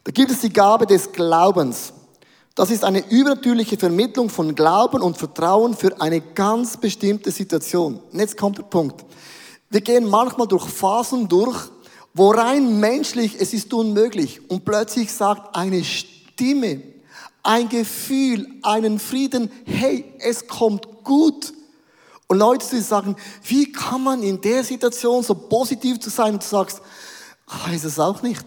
Da 0.04 0.12
gibt 0.12 0.30
es 0.30 0.40
die 0.40 0.52
Gabe 0.52 0.84
des 0.84 1.12
Glaubens. 1.12 1.94
Das 2.54 2.70
ist 2.70 2.84
eine 2.84 3.08
übernatürliche 3.08 3.78
Vermittlung 3.78 4.28
von 4.28 4.54
Glauben 4.54 5.00
und 5.00 5.16
Vertrauen 5.16 5.74
für 5.74 5.98
eine 5.98 6.20
ganz 6.20 6.76
bestimmte 6.76 7.30
Situation. 7.30 8.02
Und 8.12 8.18
jetzt 8.18 8.36
kommt 8.36 8.58
der 8.58 8.64
Punkt. 8.64 9.02
Wir 9.70 9.80
gehen 9.80 10.10
manchmal 10.10 10.46
durch 10.46 10.68
Phasen 10.68 11.26
durch, 11.26 11.70
wo 12.14 12.30
rein 12.30 12.80
menschlich 12.80 13.40
es 13.40 13.52
ist 13.52 13.72
unmöglich 13.72 14.40
und 14.50 14.64
plötzlich 14.64 15.12
sagt 15.12 15.56
eine 15.56 15.82
Stimme, 15.84 16.82
ein 17.42 17.68
Gefühl, 17.68 18.46
einen 18.62 18.98
Frieden, 18.98 19.50
hey, 19.64 20.04
es 20.18 20.46
kommt 20.46 20.86
gut. 21.04 21.52
Und 22.28 22.38
Leute, 22.38 22.66
die 22.70 22.80
sagen, 22.80 23.16
wie 23.44 23.72
kann 23.72 24.02
man 24.02 24.22
in 24.22 24.40
der 24.40 24.64
Situation 24.64 25.22
so 25.22 25.34
positiv 25.34 26.00
zu 26.00 26.08
sein 26.08 26.34
und 26.34 26.42
du 26.42 26.46
sagst, 26.46 26.80
ich 27.48 27.72
weiß 27.72 27.84
es 27.84 27.98
auch 27.98 28.22
nicht. 28.22 28.44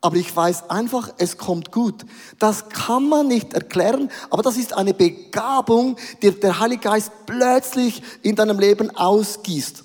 Aber 0.00 0.16
ich 0.16 0.34
weiß 0.34 0.70
einfach, 0.70 1.12
es 1.18 1.36
kommt 1.36 1.72
gut. 1.72 2.06
Das 2.38 2.68
kann 2.68 3.08
man 3.08 3.26
nicht 3.26 3.52
erklären, 3.52 4.10
aber 4.30 4.44
das 4.44 4.56
ist 4.56 4.72
eine 4.72 4.94
Begabung, 4.94 5.96
die 6.22 6.30
der 6.30 6.60
Heilige 6.60 6.82
Geist 6.82 7.10
plötzlich 7.26 8.00
in 8.22 8.36
deinem 8.36 8.60
Leben 8.60 8.94
ausgießt. 8.94 9.82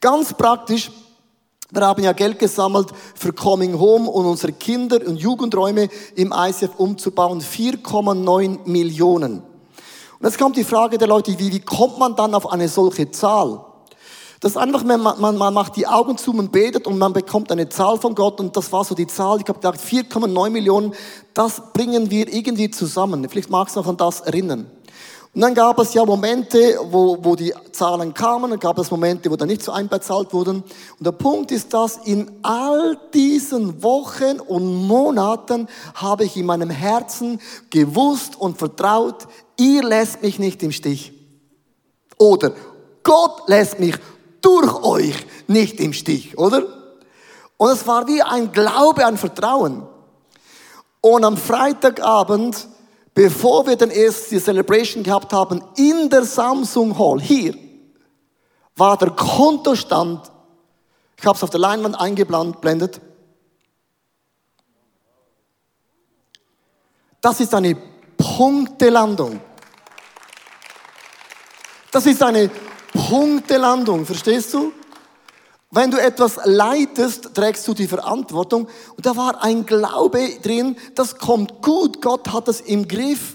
Ganz 0.00 0.34
praktisch, 0.34 0.90
wir 1.74 1.86
haben 1.86 2.02
ja 2.02 2.12
Geld 2.12 2.38
gesammelt 2.38 2.88
für 3.14 3.32
Coming 3.32 3.78
Home 3.78 4.10
und 4.10 4.26
unsere 4.26 4.52
Kinder- 4.52 5.06
und 5.06 5.16
Jugendräume 5.16 5.88
im 6.14 6.32
ICF 6.36 6.76
umzubauen. 6.76 7.40
4,9 7.40 8.60
Millionen. 8.66 9.42
Und 10.18 10.26
jetzt 10.26 10.38
kommt 10.38 10.56
die 10.56 10.64
Frage 10.64 10.98
der 10.98 11.08
Leute, 11.08 11.38
wie, 11.38 11.52
wie 11.52 11.60
kommt 11.60 11.98
man 11.98 12.16
dann 12.16 12.34
auf 12.34 12.50
eine 12.50 12.68
solche 12.68 13.10
Zahl? 13.10 13.64
Das 14.40 14.52
ist 14.52 14.56
einfach, 14.58 14.84
man, 14.84 15.00
man, 15.00 15.38
man 15.38 15.54
macht 15.54 15.74
die 15.76 15.86
Augen 15.86 16.18
zu, 16.18 16.32
man 16.34 16.50
betet 16.50 16.86
und 16.86 16.98
man 16.98 17.14
bekommt 17.14 17.50
eine 17.50 17.68
Zahl 17.70 17.96
von 17.96 18.14
Gott 18.14 18.40
und 18.40 18.54
das 18.54 18.70
war 18.72 18.84
so 18.84 18.94
die 18.94 19.06
Zahl. 19.06 19.38
Ich 19.40 19.48
habe 19.48 19.58
gedacht, 19.58 19.80
4,9 19.80 20.50
Millionen, 20.50 20.92
das 21.32 21.62
bringen 21.72 22.10
wir 22.10 22.30
irgendwie 22.30 22.70
zusammen. 22.70 23.26
Vielleicht 23.28 23.48
magst 23.48 23.74
du 23.74 23.80
noch 23.80 23.86
an 23.86 23.96
das 23.96 24.20
erinnern. 24.20 24.70
Und 25.34 25.40
dann 25.40 25.54
gab 25.54 25.80
es 25.80 25.92
ja 25.94 26.04
Momente, 26.04 26.78
wo, 26.90 27.18
wo 27.20 27.34
die 27.34 27.52
Zahlen 27.72 28.14
kamen, 28.14 28.50
dann 28.50 28.60
gab 28.60 28.78
es 28.78 28.90
Momente, 28.92 29.28
wo 29.28 29.34
dann 29.34 29.48
nicht 29.48 29.64
so 29.64 29.72
einbezahlt 29.72 30.32
wurden. 30.32 30.62
Und 30.62 31.04
der 31.04 31.10
Punkt 31.10 31.50
ist, 31.50 31.74
dass 31.74 31.96
in 32.04 32.30
all 32.42 32.96
diesen 33.12 33.82
Wochen 33.82 34.38
und 34.38 34.86
Monaten 34.86 35.68
habe 35.94 36.22
ich 36.22 36.36
in 36.36 36.46
meinem 36.46 36.70
Herzen 36.70 37.40
gewusst 37.70 38.36
und 38.38 38.58
vertraut, 38.58 39.26
ihr 39.58 39.82
lässt 39.82 40.22
mich 40.22 40.38
nicht 40.38 40.62
im 40.62 40.70
Stich. 40.70 41.12
Oder 42.16 42.52
Gott 43.02 43.48
lässt 43.48 43.80
mich 43.80 43.96
durch 44.40 44.84
euch 44.84 45.26
nicht 45.48 45.80
im 45.80 45.92
Stich, 45.92 46.38
oder? 46.38 46.62
Und 47.56 47.72
es 47.72 47.84
war 47.88 48.06
wie 48.06 48.22
ein 48.22 48.52
Glaube, 48.52 49.04
ein 49.04 49.16
Vertrauen. 49.16 49.82
Und 51.00 51.24
am 51.24 51.36
Freitagabend, 51.36 52.68
bevor 53.14 53.66
wir 53.66 53.76
dann 53.76 53.90
erst 53.90 54.30
die 54.30 54.40
Celebration 54.40 55.02
gehabt 55.02 55.32
haben, 55.32 55.62
in 55.76 56.10
der 56.10 56.24
Samsung 56.24 56.98
Hall, 56.98 57.20
hier, 57.20 57.54
war 58.76 58.96
der 58.96 59.10
Kontostand, 59.10 60.30
ich 61.16 61.24
habe 61.24 61.36
es 61.36 61.42
auf 61.42 61.50
der 61.50 61.60
Leinwand 61.60 61.98
eingeblendet, 61.98 63.00
das 67.20 67.40
ist 67.40 67.54
eine 67.54 67.76
Punktelandung. 68.16 69.40
Das 71.90 72.06
ist 72.06 72.22
eine 72.22 72.50
Punktelandung, 72.92 74.04
verstehst 74.04 74.52
du? 74.52 74.72
Wenn 75.74 75.90
du 75.90 76.00
etwas 76.00 76.38
leitest, 76.44 77.34
trägst 77.34 77.66
du 77.66 77.74
die 77.74 77.88
Verantwortung. 77.88 78.68
Und 78.96 79.04
da 79.04 79.16
war 79.16 79.42
ein 79.42 79.66
Glaube 79.66 80.20
drin, 80.40 80.76
das 80.94 81.18
kommt 81.18 81.62
gut, 81.62 82.00
Gott 82.00 82.32
hat 82.32 82.46
das 82.46 82.60
im 82.60 82.86
Griff. 82.86 83.34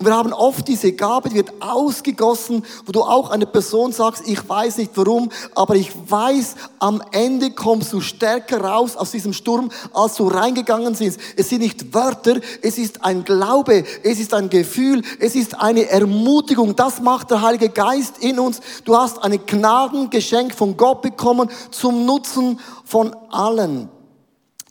Und 0.00 0.06
wir 0.06 0.14
haben 0.14 0.32
oft 0.32 0.68
diese 0.68 0.92
Gabe, 0.92 1.28
die 1.28 1.34
wird 1.34 1.52
ausgegossen, 1.58 2.64
wo 2.86 2.92
du 2.92 3.02
auch 3.02 3.30
eine 3.30 3.46
Person 3.46 3.90
sagst, 3.90 4.22
ich 4.28 4.48
weiß 4.48 4.78
nicht 4.78 4.92
warum, 4.94 5.28
aber 5.56 5.74
ich 5.74 5.90
weiß, 6.08 6.54
am 6.78 7.02
Ende 7.10 7.50
kommst 7.50 7.92
du 7.92 8.00
stärker 8.00 8.60
raus 8.60 8.96
aus 8.96 9.10
diesem 9.10 9.32
Sturm, 9.32 9.72
als 9.92 10.14
du 10.14 10.28
reingegangen 10.28 10.94
bist. 10.94 11.18
Es 11.34 11.48
sind 11.48 11.62
nicht 11.62 11.92
Wörter, 11.92 12.36
es 12.62 12.78
ist 12.78 13.04
ein 13.04 13.24
Glaube, 13.24 13.82
es 14.04 14.20
ist 14.20 14.34
ein 14.34 14.48
Gefühl, 14.48 15.02
es 15.18 15.34
ist 15.34 15.60
eine 15.60 15.88
Ermutigung. 15.88 16.76
Das 16.76 17.00
macht 17.00 17.32
der 17.32 17.42
Heilige 17.42 17.68
Geist 17.68 18.18
in 18.18 18.38
uns. 18.38 18.60
Du 18.84 18.96
hast 18.96 19.20
ein 19.24 19.44
Gnadengeschenk 19.46 20.54
von 20.54 20.76
Gott 20.76 21.02
bekommen 21.02 21.50
zum 21.72 22.06
Nutzen 22.06 22.60
von 22.84 23.16
allen. 23.30 23.88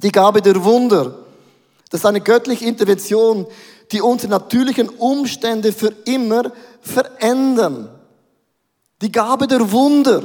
Die 0.02 0.12
Gabe 0.12 0.42
der 0.42 0.64
Wunder. 0.64 1.16
Das 1.90 2.00
ist 2.02 2.06
eine 2.06 2.22
göttliche 2.22 2.66
Intervention, 2.66 3.46
die 3.92 4.02
unsere 4.02 4.32
natürlichen 4.32 4.90
Umstände 4.90 5.72
für 5.72 5.94
immer 6.06 6.52
verändern. 6.82 7.90
Die 9.02 9.12
Gabe 9.12 9.48
der 9.48 9.72
Wunder. 9.72 10.24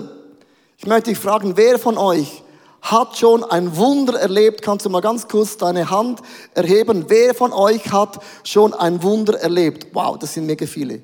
Ich 0.79 0.87
möchte 0.87 1.11
dich 1.11 1.19
fragen, 1.19 1.57
wer 1.57 1.79
von 1.79 1.99
euch 1.99 2.43
hat 2.83 3.17
schon 3.17 3.45
ein 3.45 3.77
Wunder 3.77 4.19
erlebt? 4.19 4.61
Kannst 4.61 4.85
du 4.85 4.91
mal 4.91 5.01
ganz 5.01 5.29
kurz 5.29 5.57
deine 5.57 5.89
Hand 5.89 6.21
erheben? 6.55 7.05
Wer 7.09 7.35
von 7.35 7.53
euch 7.53 7.93
hat 7.93 8.21
schon 8.43 8.75
ein 8.75 9.03
Wunder 9.03 9.39
erlebt? 9.41 9.87
Wow, 9.93 10.19
das 10.19 10.35
sind 10.35 10.47
mega 10.47 10.67
viele. 10.67 11.01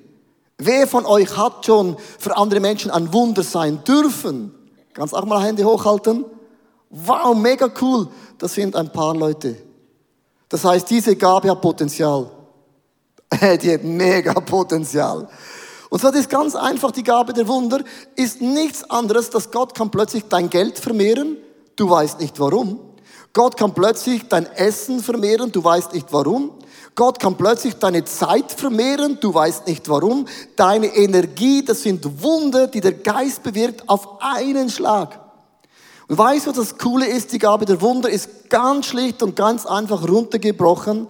Wer 0.59 0.89
von 0.89 1.07
euch 1.07 1.37
hat 1.37 1.65
schon 1.65 1.97
für 2.19 2.37
andere 2.37 2.59
Menschen 2.59 2.91
ein 2.91 3.13
Wunder 3.13 3.45
sein 3.45 3.85
dürfen? 3.85 4.53
Kannst 4.93 5.15
auch 5.15 5.25
mal 5.25 5.41
Hände 5.41 5.65
hochhalten? 5.65 6.25
Wow, 6.91 7.37
mega 7.37 7.71
cool. 7.81 8.09
Das 8.39 8.55
sind 8.55 8.75
ein 8.75 8.91
paar 8.91 9.15
Leute. 9.15 9.57
Das 10.49 10.65
heißt, 10.65 10.91
diese 10.91 11.15
Gabe 11.15 11.51
hat 11.51 11.61
Potenzial. 11.61 12.29
Die 13.63 13.73
hat 13.73 13.85
mega 13.85 14.35
Potenzial. 14.35 15.29
Und 15.91 16.01
zwar 16.01 16.15
ist 16.15 16.29
ganz 16.29 16.55
einfach, 16.55 16.91
die 16.91 17.03
Gabe 17.03 17.33
der 17.33 17.49
Wunder 17.49 17.81
ist 18.15 18.43
nichts 18.43 18.89
anderes, 18.91 19.31
dass 19.31 19.51
Gott 19.51 19.75
kann 19.75 19.91
plötzlich 19.91 20.25
dein 20.29 20.51
Geld 20.51 20.79
vermehren, 20.79 21.39
du 21.77 21.89
weißt 21.89 22.21
nicht 22.21 22.39
warum. 22.39 22.79
Gott 23.33 23.57
kann 23.57 23.73
plötzlich 23.73 24.29
dein 24.29 24.47
Essen 24.47 25.01
vermehren, 25.01 25.53
du 25.53 25.63
weißt 25.63 25.95
nicht 25.95 26.13
warum. 26.13 26.53
Gott 26.95 27.21
kann 27.21 27.37
plötzlich 27.37 27.75
deine 27.75 28.05
Zeit 28.05 28.53
vermehren, 28.53 29.19
du 29.21 29.33
weißt 29.33 29.67
nicht 29.67 29.89
warum. 29.89 30.27
Deine 30.57 30.89
Energie, 30.89 31.65
das 31.65 31.83
sind 31.83 32.23
Wunder, 32.23 32.67
die 32.67 32.81
der 32.81 32.95
Geist 32.95 33.43
bewirkt 33.43 33.89
auf 33.89 34.21
einen 34.21 34.69
Schlag. 34.69 35.21
Und 36.09 36.19
weißt 36.19 36.47
du, 36.47 36.51
was 36.51 36.57
das 36.57 36.79
Coole 36.79 37.07
ist? 37.07 37.33
Die 37.33 37.39
Gabe 37.39 37.67
der 37.67 37.81
Wunder 37.81 38.09
ist 38.09 38.51
ganz 38.51 38.87
schlicht 38.87 39.23
und 39.23 39.37
ganz 39.37 39.67
einfach 39.67 40.09
runtergebrochen. 40.09 41.07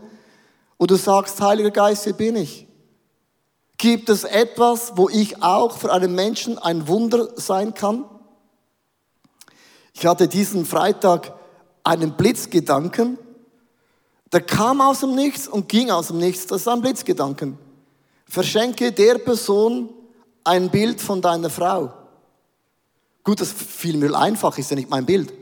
Und 0.78 0.90
du 0.90 0.96
sagst, 0.96 1.40
Heiliger 1.40 1.70
Geist, 1.70 2.04
hier 2.04 2.14
bin 2.14 2.36
ich. 2.36 2.66
Gibt 3.76 4.08
es 4.08 4.24
etwas, 4.24 4.92
wo 4.96 5.08
ich 5.08 5.42
auch 5.42 5.76
für 5.76 5.92
einen 5.92 6.14
Menschen 6.14 6.58
ein 6.58 6.88
Wunder 6.88 7.28
sein 7.36 7.74
kann? 7.74 8.04
Ich 9.92 10.06
hatte 10.06 10.28
diesen 10.28 10.64
Freitag 10.64 11.34
einen 11.84 12.16
Blitzgedanken. 12.16 13.18
Der 14.32 14.40
kam 14.40 14.80
aus 14.80 15.00
dem 15.00 15.14
Nichts 15.14 15.46
und 15.48 15.68
ging 15.68 15.90
aus 15.90 16.08
dem 16.08 16.18
Nichts. 16.18 16.46
Das 16.46 16.62
ist 16.62 16.68
ein 16.68 16.80
Blitzgedanken. 16.80 17.58
Verschenke 18.26 18.92
der 18.92 19.18
Person 19.18 19.90
ein 20.44 20.70
Bild 20.70 21.00
von 21.00 21.20
deiner 21.20 21.50
Frau. 21.50 21.92
Gut, 23.24 23.40
das 23.40 23.52
fiel 23.52 23.96
mir 23.96 24.16
einfach, 24.16 24.56
ist 24.58 24.70
ja 24.70 24.76
nicht 24.76 24.90
mein 24.90 25.06
Bild. 25.06 25.32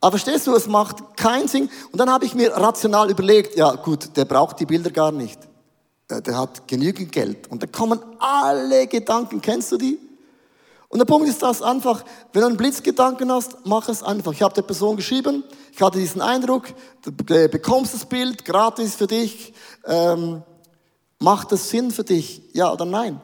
Aber 0.00 0.18
verstehst 0.18 0.46
du, 0.46 0.54
es 0.54 0.66
macht 0.66 1.16
keinen 1.16 1.48
Sinn. 1.48 1.70
Und 1.90 1.98
dann 1.98 2.10
habe 2.10 2.24
ich 2.24 2.34
mir 2.34 2.52
rational 2.52 3.10
überlegt, 3.10 3.56
ja 3.56 3.74
gut, 3.74 4.16
der 4.16 4.24
braucht 4.24 4.60
die 4.60 4.66
Bilder 4.66 4.90
gar 4.90 5.12
nicht. 5.12 5.40
Der, 6.08 6.20
der 6.20 6.38
hat 6.38 6.68
genügend 6.68 7.12
Geld. 7.12 7.50
Und 7.50 7.62
da 7.62 7.66
kommen 7.66 8.00
alle 8.18 8.86
Gedanken, 8.86 9.40
kennst 9.40 9.72
du 9.72 9.78
die? 9.78 9.98
Und 10.88 11.00
der 11.00 11.06
Punkt 11.06 11.28
ist 11.28 11.42
das 11.42 11.62
einfach, 11.62 12.04
wenn 12.32 12.42
du 12.42 12.46
einen 12.46 12.56
Blitzgedanken 12.56 13.30
hast, 13.32 13.56
mach 13.64 13.88
es 13.88 14.02
einfach. 14.02 14.32
Ich 14.32 14.42
habe 14.42 14.54
der 14.54 14.62
Person 14.62 14.96
geschrieben, 14.96 15.42
ich 15.72 15.82
hatte 15.82 15.98
diesen 15.98 16.20
Eindruck, 16.20 16.68
du 17.02 17.12
bekommst 17.12 17.92
das 17.92 18.06
Bild, 18.06 18.44
gratis 18.44 18.94
für 18.94 19.08
dich, 19.08 19.52
ähm, 19.84 20.42
macht 21.18 21.50
das 21.50 21.70
Sinn 21.70 21.90
für 21.90 22.04
dich, 22.04 22.42
ja 22.52 22.72
oder 22.72 22.84
nein? 22.84 23.20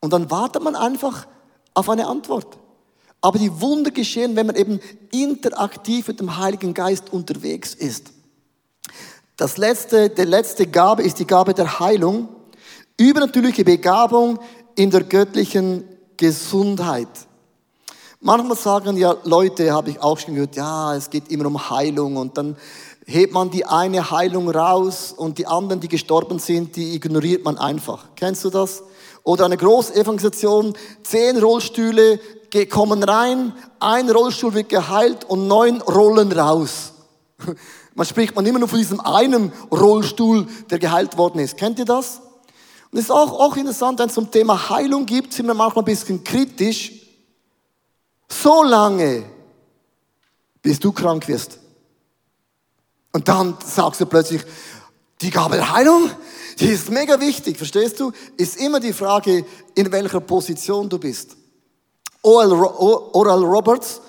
Und 0.00 0.12
dann 0.12 0.30
wartet 0.30 0.62
man 0.62 0.74
einfach 0.74 1.26
auf 1.74 1.90
eine 1.90 2.06
Antwort. 2.06 2.58
Aber 3.20 3.38
die 3.38 3.60
Wunder 3.60 3.90
geschehen, 3.90 4.36
wenn 4.36 4.46
man 4.46 4.56
eben 4.56 4.80
interaktiv 5.12 6.08
mit 6.08 6.20
dem 6.20 6.38
Heiligen 6.38 6.74
Geist 6.74 7.12
unterwegs 7.12 7.74
ist. 7.74 8.12
Das 9.36 9.56
letzte, 9.56 10.10
der 10.10 10.26
letzte 10.26 10.66
Gabe 10.66 11.02
ist 11.02 11.18
die 11.18 11.26
Gabe 11.26 11.54
der 11.54 11.80
Heilung. 11.80 12.28
Übernatürliche 12.96 13.64
Begabung 13.64 14.38
in 14.74 14.90
der 14.90 15.04
göttlichen 15.04 15.84
Gesundheit. 16.16 17.08
Manchmal 18.20 18.56
sagen 18.56 18.98
ja 18.98 19.16
Leute, 19.24 19.72
habe 19.72 19.88
ich 19.88 20.02
auch 20.02 20.18
schon 20.18 20.34
gehört, 20.34 20.56
ja, 20.56 20.94
es 20.94 21.08
geht 21.08 21.30
immer 21.30 21.46
um 21.46 21.70
Heilung 21.70 22.18
und 22.18 22.36
dann 22.36 22.54
hebt 23.06 23.32
man 23.32 23.50
die 23.50 23.64
eine 23.64 24.10
Heilung 24.10 24.50
raus 24.50 25.14
und 25.16 25.38
die 25.38 25.46
anderen, 25.46 25.80
die 25.80 25.88
gestorben 25.88 26.38
sind, 26.38 26.76
die 26.76 26.94
ignoriert 26.94 27.44
man 27.44 27.56
einfach. 27.56 28.08
Kennst 28.16 28.44
du 28.44 28.50
das? 28.50 28.82
Oder 29.22 29.46
eine 29.46 29.56
Großevangelisation, 29.56 30.74
zehn 31.02 31.38
Rollstühle 31.38 32.20
kommen 32.70 33.02
rein, 33.02 33.52
ein 33.78 34.10
Rollstuhl 34.10 34.54
wird 34.54 34.68
geheilt 34.68 35.24
und 35.24 35.46
neun 35.46 35.80
rollen 35.82 36.32
raus. 36.32 36.92
Man 37.94 38.06
spricht 38.06 38.34
man 38.36 38.46
immer 38.46 38.58
nur 38.58 38.68
von 38.68 38.78
diesem 38.78 39.00
einen 39.00 39.52
Rollstuhl, 39.70 40.46
der 40.70 40.78
geheilt 40.78 41.18
worden 41.18 41.40
ist. 41.40 41.56
Kennt 41.56 41.78
ihr 41.78 41.84
das? 41.84 42.20
Und 42.90 42.98
es 42.98 43.06
ist 43.06 43.10
auch, 43.10 43.32
auch 43.38 43.56
interessant, 43.56 43.98
wenn 43.98 44.08
es 44.08 44.14
zum 44.14 44.30
Thema 44.30 44.70
Heilung 44.70 45.06
gibt, 45.06 45.32
sind 45.32 45.46
wir 45.46 45.54
manchmal 45.54 45.82
ein 45.82 45.86
bisschen 45.86 46.24
kritisch. 46.24 46.92
So 48.28 48.62
lange, 48.62 49.24
bis 50.62 50.78
du 50.78 50.92
krank 50.92 51.26
wirst. 51.28 51.58
Und 53.12 53.28
dann 53.28 53.56
sagst 53.64 54.00
du 54.00 54.06
plötzlich, 54.06 54.42
die 55.20 55.30
Gabe 55.30 55.56
der 55.56 55.72
Heilung, 55.72 56.10
die 56.58 56.66
ist 56.66 56.90
mega 56.90 57.20
wichtig, 57.20 57.56
verstehst 57.56 58.00
du? 58.00 58.12
Ist 58.36 58.56
immer 58.60 58.80
die 58.80 58.92
Frage, 58.92 59.44
in 59.74 59.92
welcher 59.92 60.20
Position 60.20 60.88
du 60.88 60.98
bist. 60.98 61.36
Oral 62.22 63.44
Roberts, 63.44 64.02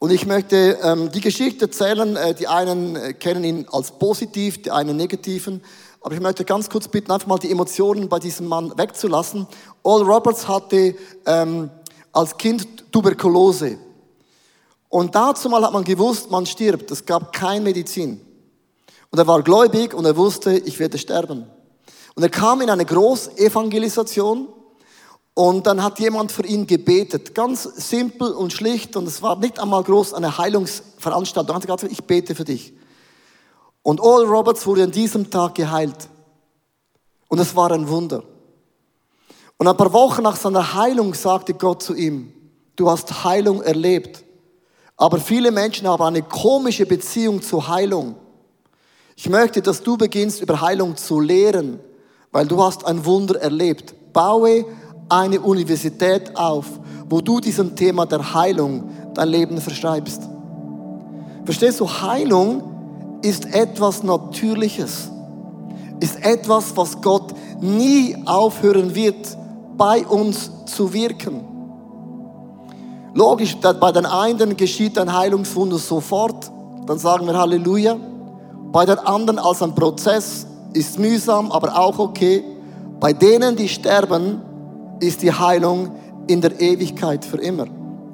Und 0.00 0.10
ich 0.10 0.26
möchte 0.26 0.76
ähm, 0.82 1.12
die 1.12 1.20
Geschichte 1.20 1.66
erzählen. 1.66 2.16
Äh, 2.16 2.34
die 2.34 2.48
einen 2.48 2.96
äh, 2.96 3.12
kennen 3.12 3.44
ihn 3.44 3.66
als 3.70 3.92
positiv, 3.92 4.60
die 4.60 4.72
einen 4.72 4.96
negativen. 4.96 5.62
Aber 6.00 6.14
ich 6.14 6.20
möchte 6.20 6.44
ganz 6.44 6.68
kurz 6.68 6.88
bitten, 6.88 7.12
einfach 7.12 7.28
mal 7.28 7.38
die 7.38 7.52
Emotionen 7.52 8.08
bei 8.08 8.18
diesem 8.18 8.48
Mann 8.48 8.76
wegzulassen. 8.76 9.46
Oral 9.84 10.06
Roberts 10.06 10.48
hatte 10.48 10.96
ähm, 11.26 11.70
als 12.12 12.36
Kind 12.36 12.92
Tuberkulose. 12.92 13.78
Und 14.88 15.14
dazu 15.14 15.48
mal 15.48 15.62
hat 15.64 15.72
man 15.72 15.84
gewusst, 15.84 16.32
man 16.32 16.46
stirbt. 16.46 16.90
Es 16.90 17.06
gab 17.06 17.32
keine 17.32 17.60
Medizin. 17.62 18.20
Und 19.10 19.18
er 19.18 19.28
war 19.28 19.42
gläubig 19.42 19.94
und 19.94 20.04
er 20.04 20.16
wusste, 20.16 20.58
ich 20.58 20.80
werde 20.80 20.98
sterben. 20.98 21.46
Und 22.16 22.22
er 22.22 22.30
kam 22.30 22.60
in 22.62 22.70
eine 22.70 22.84
Großevangelisation 22.84 24.48
und 25.34 25.66
dann 25.66 25.82
hat 25.82 25.98
jemand 25.98 26.30
für 26.30 26.46
ihn 26.46 26.66
gebetet. 26.66 27.34
Ganz 27.34 27.64
simpel 27.64 28.32
und 28.32 28.52
schlicht 28.52 28.96
und 28.96 29.08
es 29.08 29.20
war 29.20 29.36
nicht 29.36 29.58
einmal 29.58 29.82
groß 29.82 30.14
eine 30.14 30.38
Heilungsveranstaltung. 30.38 31.54
Er 31.54 31.56
hat 31.56 31.66
gesagt, 31.66 31.92
ich 31.92 32.04
bete 32.04 32.36
für 32.36 32.44
dich. 32.44 32.72
Und 33.82 34.00
Oral 34.00 34.26
Roberts 34.26 34.64
wurde 34.66 34.84
an 34.84 34.92
diesem 34.92 35.30
Tag 35.30 35.56
geheilt. 35.56 36.08
Und 37.28 37.40
es 37.40 37.54
war 37.56 37.72
ein 37.72 37.88
Wunder. 37.88 38.22
Und 39.58 39.66
ein 39.66 39.76
paar 39.76 39.92
Wochen 39.92 40.22
nach 40.22 40.36
seiner 40.36 40.74
Heilung 40.74 41.14
sagte 41.14 41.52
Gott 41.52 41.82
zu 41.82 41.94
ihm, 41.94 42.32
du 42.76 42.88
hast 42.88 43.24
Heilung 43.24 43.60
erlebt. 43.60 44.24
Aber 44.96 45.18
viele 45.18 45.50
Menschen 45.50 45.88
haben 45.88 46.02
eine 46.02 46.22
komische 46.22 46.86
Beziehung 46.86 47.42
zur 47.42 47.66
Heilung. 47.66 48.14
Ich 49.16 49.28
möchte, 49.28 49.62
dass 49.62 49.82
du 49.82 49.96
beginnst, 49.96 50.40
über 50.40 50.60
Heilung 50.60 50.96
zu 50.96 51.18
lehren, 51.18 51.80
weil 52.30 52.46
du 52.46 52.62
hast 52.62 52.84
ein 52.84 53.04
Wunder 53.04 53.40
erlebt. 53.40 53.94
Baue 54.12 54.64
eine 55.08 55.40
Universität 55.40 56.36
auf, 56.36 56.66
wo 57.08 57.20
du 57.20 57.40
diesem 57.40 57.76
Thema 57.76 58.06
der 58.06 58.34
Heilung 58.34 58.84
dein 59.14 59.28
Leben 59.28 59.60
verschreibst. 59.60 60.22
Verstehst 61.44 61.80
du, 61.80 61.88
Heilung 61.88 62.62
ist 63.22 63.54
etwas 63.54 64.02
Natürliches, 64.02 65.10
ist 66.00 66.24
etwas, 66.24 66.76
was 66.76 67.00
Gott 67.00 67.34
nie 67.60 68.16
aufhören 68.26 68.94
wird, 68.94 69.36
bei 69.76 70.06
uns 70.06 70.50
zu 70.66 70.92
wirken. 70.92 71.40
Logisch, 73.14 73.56
bei 73.56 73.92
den 73.92 74.06
einen 74.06 74.56
geschieht 74.56 74.98
ein 74.98 75.16
Heilungswunder 75.16 75.78
sofort, 75.78 76.50
dann 76.86 76.98
sagen 76.98 77.26
wir 77.26 77.38
Halleluja. 77.38 77.96
Bei 78.72 78.84
den 78.84 78.98
anderen 78.98 79.38
als 79.38 79.62
ein 79.62 79.74
Prozess 79.74 80.46
ist 80.72 80.98
mühsam, 80.98 81.52
aber 81.52 81.78
auch 81.78 81.98
okay. 81.98 82.42
Bei 82.98 83.12
denen, 83.12 83.54
die 83.54 83.68
sterben, 83.68 84.42
ist 85.00 85.22
die 85.22 85.32
Heilung 85.32 85.90
in 86.26 86.40
der 86.40 86.60
Ewigkeit 86.60 87.24
für 87.24 87.38
immer. 87.38 87.66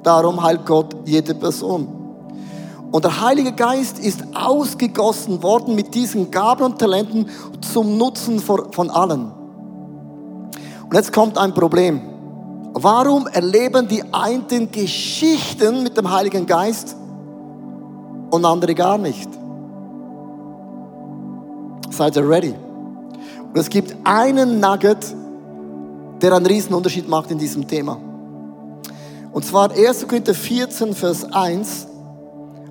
Darum 0.03 0.43
heilt 0.43 0.65
Gott 0.65 0.95
jede 1.05 1.33
Person. 1.35 1.87
Und 2.91 3.05
der 3.05 3.21
Heilige 3.21 3.53
Geist 3.53 3.99
ist 3.99 4.21
ausgegossen 4.33 5.41
worden 5.41 5.75
mit 5.75 5.95
diesen 5.95 6.29
Gaben 6.29 6.63
und 6.63 6.79
Talenten 6.79 7.27
zum 7.61 7.97
Nutzen 7.97 8.39
von 8.39 8.89
allen. 8.89 9.31
Und 10.83 10.93
jetzt 10.93 11.13
kommt 11.13 11.37
ein 11.37 11.53
Problem. 11.53 12.01
Warum 12.73 13.27
erleben 13.27 13.87
die 13.87 14.03
einen 14.13 14.71
Geschichten 14.71 15.83
mit 15.83 15.95
dem 15.97 16.11
Heiligen 16.11 16.45
Geist 16.45 16.95
und 18.29 18.43
andere 18.43 18.75
gar 18.75 18.97
nicht? 18.97 19.29
Seid 21.89 22.15
ihr 22.15 22.27
ready? 22.27 22.53
Und 23.53 23.57
es 23.57 23.69
gibt 23.69 23.95
einen 24.05 24.59
Nugget, 24.59 25.15
der 26.21 26.33
einen 26.33 26.45
riesen 26.45 26.73
Unterschied 26.73 27.07
macht 27.07 27.31
in 27.31 27.37
diesem 27.37 27.67
Thema. 27.67 27.97
Und 29.31 29.45
zwar 29.45 29.71
1. 29.71 30.07
Korinther 30.07 30.33
14, 30.33 30.93
Vers 30.93 31.25
1. 31.31 31.87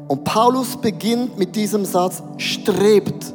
Und 0.09 0.25
Paulus 0.25 0.77
beginnt 0.77 1.39
mit 1.39 1.55
diesem 1.57 1.85
Satz, 1.85 2.23
strebt 2.37 3.35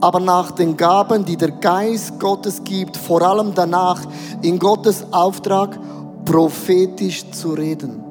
aber 0.00 0.20
nach 0.20 0.52
den 0.52 0.76
Gaben, 0.76 1.24
die 1.24 1.36
der 1.36 1.50
Geist 1.50 2.18
Gottes 2.18 2.64
gibt, 2.64 2.96
vor 2.96 3.20
allem 3.22 3.52
danach 3.54 4.00
in 4.40 4.58
Gottes 4.58 5.04
Auftrag 5.10 5.78
prophetisch 6.24 7.30
zu 7.30 7.52
reden. 7.52 8.02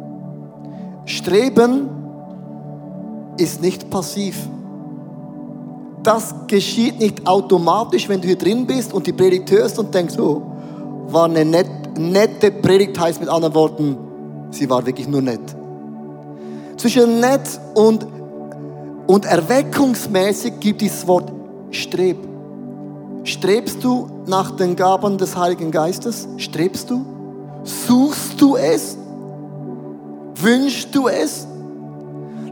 Streben 1.06 1.90
ist 3.38 3.62
nicht 3.62 3.90
passiv. 3.90 4.38
Das 6.04 6.34
geschieht 6.48 7.00
nicht 7.00 7.28
automatisch, 7.28 8.08
wenn 8.08 8.22
du 8.22 8.28
hier 8.28 8.38
drin 8.38 8.68
bist 8.68 8.94
und 8.94 9.08
die 9.08 9.14
Predigt 9.14 9.50
hörst 9.52 9.80
und 9.80 9.94
denkst, 9.94 10.18
oh, 10.20 10.49
war 11.12 11.26
eine 11.26 11.46
net, 11.46 11.68
nette 11.98 12.52
Predigt, 12.52 13.00
heißt 13.00 13.20
mit 13.20 13.30
anderen 13.30 13.54
Worten, 13.54 13.98
sie 14.52 14.70
war 14.70 14.86
wirklich 14.86 15.08
nur 15.08 15.22
nett. 15.22 15.42
Zwischen 16.78 17.20
nett 17.20 17.60
und, 17.76 18.06
und 19.08 19.26
erweckungsmäßig 19.26 20.60
gibt 20.60 20.82
dieses 20.82 21.06
Wort 21.08 21.32
Streb. 21.72 22.18
Strebst 23.24 23.84
du 23.84 24.08
nach 24.26 24.52
den 24.52 24.76
Gaben 24.76 25.18
des 25.18 25.36
Heiligen 25.36 25.72
Geistes? 25.72 26.28
Strebst 26.38 26.90
du? 26.90 27.06
Suchst 27.64 28.40
du 28.40 28.56
es? 28.56 28.98
Wünschst 30.36 30.96
du 30.96 31.08
es? 31.08 31.46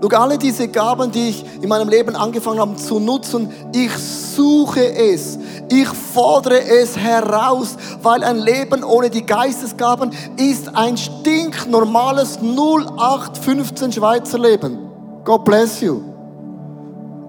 Schau, 0.01 0.07
alle 0.17 0.37
diese 0.37 0.67
Gaben, 0.67 1.11
die 1.11 1.29
ich 1.29 1.45
in 1.61 1.69
meinem 1.69 1.89
Leben 1.89 2.15
angefangen 2.15 2.59
habe 2.59 2.75
zu 2.75 2.99
nutzen, 2.99 3.51
ich 3.73 3.91
suche 3.97 4.95
es. 4.95 5.37
Ich 5.69 5.87
fordere 5.87 6.61
es 6.61 6.97
heraus, 6.97 7.75
weil 8.01 8.23
ein 8.23 8.37
Leben 8.37 8.83
ohne 8.83 9.09
die 9.09 9.25
Geistesgaben 9.25 10.11
ist 10.37 10.75
ein 10.75 10.97
stinknormales 10.97 12.39
0815 12.41 13.91
Schweizer 13.91 14.39
Leben. 14.39 14.77
God 15.23 15.43
bless 15.43 15.81
you. 15.81 16.01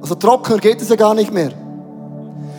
Also 0.01 0.15
trockener 0.15 0.59
geht 0.59 0.81
es 0.81 0.89
ja 0.89 0.97
gar 0.97 1.15
nicht 1.15 1.33
mehr 1.33 1.51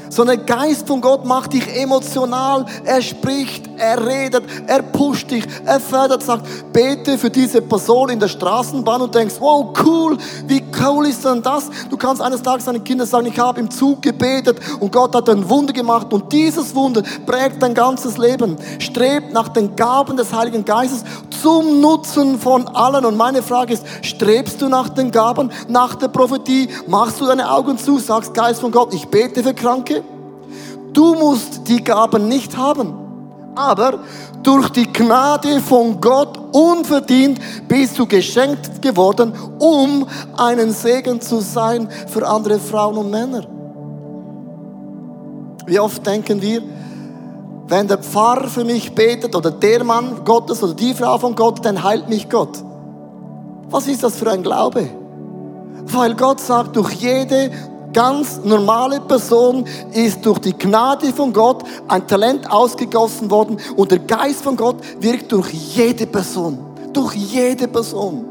sondern 0.10 0.38
der 0.38 0.46
Geist 0.46 0.88
von 0.88 1.02
Gott 1.02 1.26
macht 1.26 1.54
dich 1.54 1.68
emotional. 1.80 2.66
Er 2.84 3.02
spricht, 3.02 3.69
er 3.80 4.06
redet, 4.06 4.44
er 4.68 4.82
pusht 4.82 5.32
dich, 5.32 5.46
er 5.66 5.80
fördert, 5.80 6.24
sagt, 6.24 6.46
bete 6.74 7.18
für 7.18 7.30
diese 7.30 7.62
Person 7.62 8.10
in 8.10 8.20
der 8.20 8.28
Straßenbahn 8.28 9.02
und 9.02 9.16
denkst, 9.16 9.36
wow, 9.40 9.74
cool, 9.86 10.18
wie 10.48 10.64
cool 10.82 11.08
ist 11.08 11.26
denn 11.26 11.42
das? 11.42 11.70
Du 11.90 11.98
kannst 11.98 12.22
eines 12.22 12.42
Tages 12.42 12.66
deinen 12.66 12.84
Kindern 12.84 13.08
sagen, 13.08 13.28
ich 13.28 13.40
habe 13.40 13.60
im 13.60 13.72
Zug 13.72 14.02
gebetet 14.02 14.60
und 14.80 14.92
Gott 14.92 15.16
hat 15.16 15.30
ein 15.30 15.48
Wunder 15.50 15.74
gemacht 15.74 16.12
und 16.14 16.32
dieses 16.32 16.76
Wunder 16.76 17.02
prägt 17.26 17.62
dein 17.62 17.74
ganzes 17.74 18.18
Leben. 18.18 18.58
Strebt 18.80 19.34
nach 19.34 19.50
den 19.50 19.76
Gaben 19.76 20.18
des 20.18 20.34
Heiligen 20.34 20.66
Geistes 20.66 21.04
zum 21.42 21.82
Nutzen 21.82 22.40
von 22.40 22.68
allen. 22.68 23.06
Und 23.06 23.18
meine 23.18 23.42
Frage 23.42 23.74
ist, 23.74 23.86
strebst 24.02 24.62
du 24.62 24.70
nach 24.70 24.90
den 24.90 25.12
Gaben, 25.12 25.52
nach 25.68 25.96
der 25.96 26.10
Prophetie? 26.10 26.70
Machst 26.88 27.20
du 27.22 27.26
deine 27.26 27.50
Augen 27.50 27.78
zu, 27.78 27.98
sagst 28.00 28.34
Geist 28.34 28.62
von 28.62 28.72
Gott, 28.72 28.94
ich 28.94 29.08
bete 29.08 29.44
für 29.44 29.54
Kranke? 29.54 30.04
Du 30.94 31.14
musst 31.16 31.68
die 31.68 31.84
Gaben 31.84 32.28
nicht 32.28 32.58
haben. 32.58 33.09
Aber 33.56 34.00
durch 34.44 34.70
die 34.70 34.92
Gnade 34.92 35.60
von 35.60 36.00
Gott 36.00 36.38
unverdient 36.54 37.40
bist 37.68 37.98
du 38.00 38.06
geschenkt 38.06 38.82
geworden, 38.82 39.34
um 39.60 40.08
einen 40.38 40.72
Segen 40.72 41.20
zu 41.20 41.42
sein 41.42 41.90
für 42.08 42.28
andere 42.28 42.60
Frauen 42.60 42.98
und 42.98 43.12
Männer. 43.12 43.46
Wie 45.66 45.80
oft 45.80 46.06
denken 46.06 46.42
wir, 46.42 46.62
wenn 47.68 47.88
der 47.88 48.00
Pfarrer 48.00 48.48
für 48.48 48.64
mich 48.64 48.96
betet 48.96 49.36
oder 49.36 49.52
der 49.52 49.84
Mann 49.84 50.24
Gottes 50.26 50.64
oder 50.64 50.74
die 50.74 50.94
Frau 50.94 51.18
von 51.20 51.36
Gott, 51.36 51.64
dann 51.64 51.84
heilt 51.84 52.10
mich 52.10 52.28
Gott. 52.28 52.64
Was 53.70 53.88
ist 53.88 54.02
das 54.02 54.16
für 54.16 54.32
ein 54.32 54.42
Glaube? 54.42 54.90
Weil 55.86 56.16
Gott 56.16 56.40
sagt, 56.40 56.76
durch 56.76 56.94
jede 56.94 57.52
ganz 57.94 58.40
normale 58.44 59.02
Person 59.02 59.66
ist 59.94 60.26
durch 60.26 60.40
die 60.40 60.54
Gnade 60.54 61.14
von 61.14 61.34
Gott 61.34 61.64
ein 61.88 62.08
Talent 62.08 62.50
ausgegossen 62.50 63.30
worden 63.30 63.58
und 63.76 63.92
der 63.92 64.00
Geist 64.00 64.42
von 64.44 64.56
Gott 64.56 64.78
wirkt 65.00 65.32
durch 65.32 65.52
jede 65.52 66.06
Person. 66.06 66.60
Durch 66.94 67.14
jede 67.16 67.68
Person. 67.68 68.26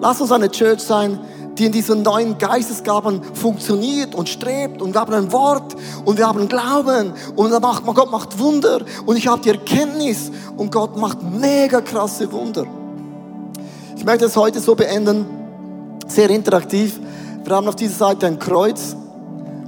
Lass 0.00 0.20
uns 0.20 0.32
eine 0.32 0.50
Church 0.50 0.80
sein, 0.80 1.18
die 1.58 1.66
in 1.66 1.72
diesen 1.72 2.02
neuen 2.02 2.38
Geistesgaben 2.38 3.20
funktioniert 3.34 4.14
und 4.14 4.28
strebt 4.28 4.80
und 4.80 4.94
wir 4.94 5.00
haben 5.00 5.12
ein 5.12 5.32
Wort 5.32 5.74
und 6.04 6.16
wir 6.16 6.28
haben 6.28 6.48
Glauben 6.48 7.12
und 7.34 7.60
macht, 7.60 7.84
Gott 7.84 8.10
macht 8.10 8.38
Wunder 8.38 8.80
und 9.06 9.16
ich 9.16 9.26
habe 9.26 9.42
die 9.42 9.50
Erkenntnis 9.50 10.30
und 10.56 10.70
Gott 10.70 10.96
macht 10.96 11.18
mega 11.22 11.80
krasse 11.80 12.30
Wunder. 12.30 12.64
Ich 13.96 14.04
möchte 14.04 14.26
es 14.26 14.36
heute 14.36 14.60
so 14.60 14.76
beenden, 14.76 15.26
sehr 16.06 16.30
interaktiv. 16.30 17.00
Wir 17.44 17.56
haben 17.56 17.68
auf 17.68 17.76
dieser 17.76 17.94
Seite 17.94 18.26
ein 18.26 18.38
Kreuz. 18.38 18.96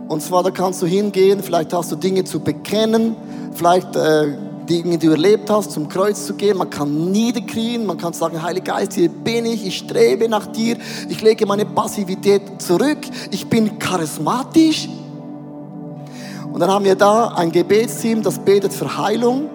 Und 0.09 0.23
zwar, 0.23 0.43
da 0.43 0.51
kannst 0.51 0.83
du 0.83 0.87
hingehen, 0.87 1.43
vielleicht 1.43 1.73
hast 1.73 1.93
du 1.93 1.97
Dinge 1.97 2.25
zu 2.25 2.41
bekennen, 2.41 3.15
vielleicht 3.55 3.95
äh, 3.95 4.37
Dinge, 4.69 4.99
die 4.99 5.07
du 5.07 5.13
erlebt 5.13 5.49
hast, 5.51 5.71
zum 5.71 5.89
Kreuz 5.89 6.27
zu 6.27 6.35
gehen. 6.35 6.59
Man 6.59 6.69
kann 6.69 7.11
niederknien, 7.11 7.87
man 7.87 7.97
kann 7.97 8.13
sagen, 8.13 8.43
Heiliger 8.43 8.75
Geist, 8.75 8.95
hier 8.95 9.09
bin 9.09 9.47
ich, 9.47 9.65
ich 9.67 9.79
strebe 9.79 10.29
nach 10.29 10.47
dir, 10.47 10.77
ich 11.09 11.23
lege 11.23 11.47
meine 11.47 11.65
Passivität 11.65 12.43
zurück, 12.61 12.99
ich 13.31 13.49
bin 13.49 13.79
charismatisch. 13.79 14.89
Und 16.53 16.61
dann 16.61 16.71
haben 16.71 16.85
wir 16.85 16.97
da 16.97 17.29
ein 17.29 17.53
Gebetsteam, 17.53 18.23
das 18.23 18.39
betet 18.39 18.73
für 18.73 18.99
Heilung. 18.99 19.49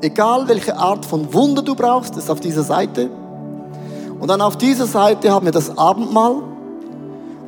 Egal 0.00 0.48
welche 0.48 0.76
Art 0.76 1.06
von 1.06 1.32
Wunder 1.32 1.62
du 1.62 1.76
brauchst, 1.76 2.16
ist 2.16 2.28
auf 2.28 2.40
dieser 2.40 2.64
Seite. 2.64 3.08
Und 4.18 4.28
dann 4.28 4.40
auf 4.40 4.56
dieser 4.56 4.86
Seite 4.86 5.30
haben 5.32 5.46
wir 5.46 5.52
das 5.52 5.76
Abendmahl. 5.78 6.51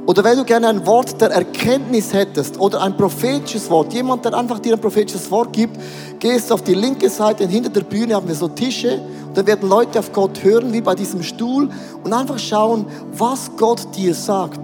Oder 0.07 0.23
wenn 0.23 0.37
du 0.37 0.45
gerne 0.45 0.69
ein 0.69 0.87
Wort 0.87 1.19
der 1.21 1.31
Erkenntnis 1.31 2.13
hättest 2.13 2.61
oder 2.61 2.83
ein 2.83 2.95
prophetisches 2.95 3.71
Wort, 3.71 3.95
jemand, 3.95 4.25
der 4.25 4.35
einfach 4.35 4.59
dir 4.59 4.75
ein 4.75 4.81
prophetisches 4.81 5.31
Wort 5.31 5.55
gibt, 5.55 5.79
gehst 6.19 6.53
auf 6.53 6.63
die 6.63 6.75
linke 6.75 7.09
Seite 7.09 7.45
und 7.45 7.51
hinter 7.51 7.71
der 7.71 7.83
Bühne 7.83 8.15
haben 8.15 8.29
wir 8.29 8.35
so 8.35 8.49
Tische. 8.49 9.01
Und 9.27 9.39
da 9.39 9.47
werden 9.47 9.67
Leute 9.69 9.99
auf 9.99 10.13
Gott 10.13 10.45
hören, 10.45 10.75
wie 10.75 10.83
bei 10.83 10.95
diesem 10.95 11.23
Stuhl, 11.23 11.71
und 12.03 12.13
einfach 12.13 12.39
schauen, 12.39 12.85
was 13.17 13.51
Gott 13.57 13.97
dir 13.97 14.15
sagt. 14.15 14.61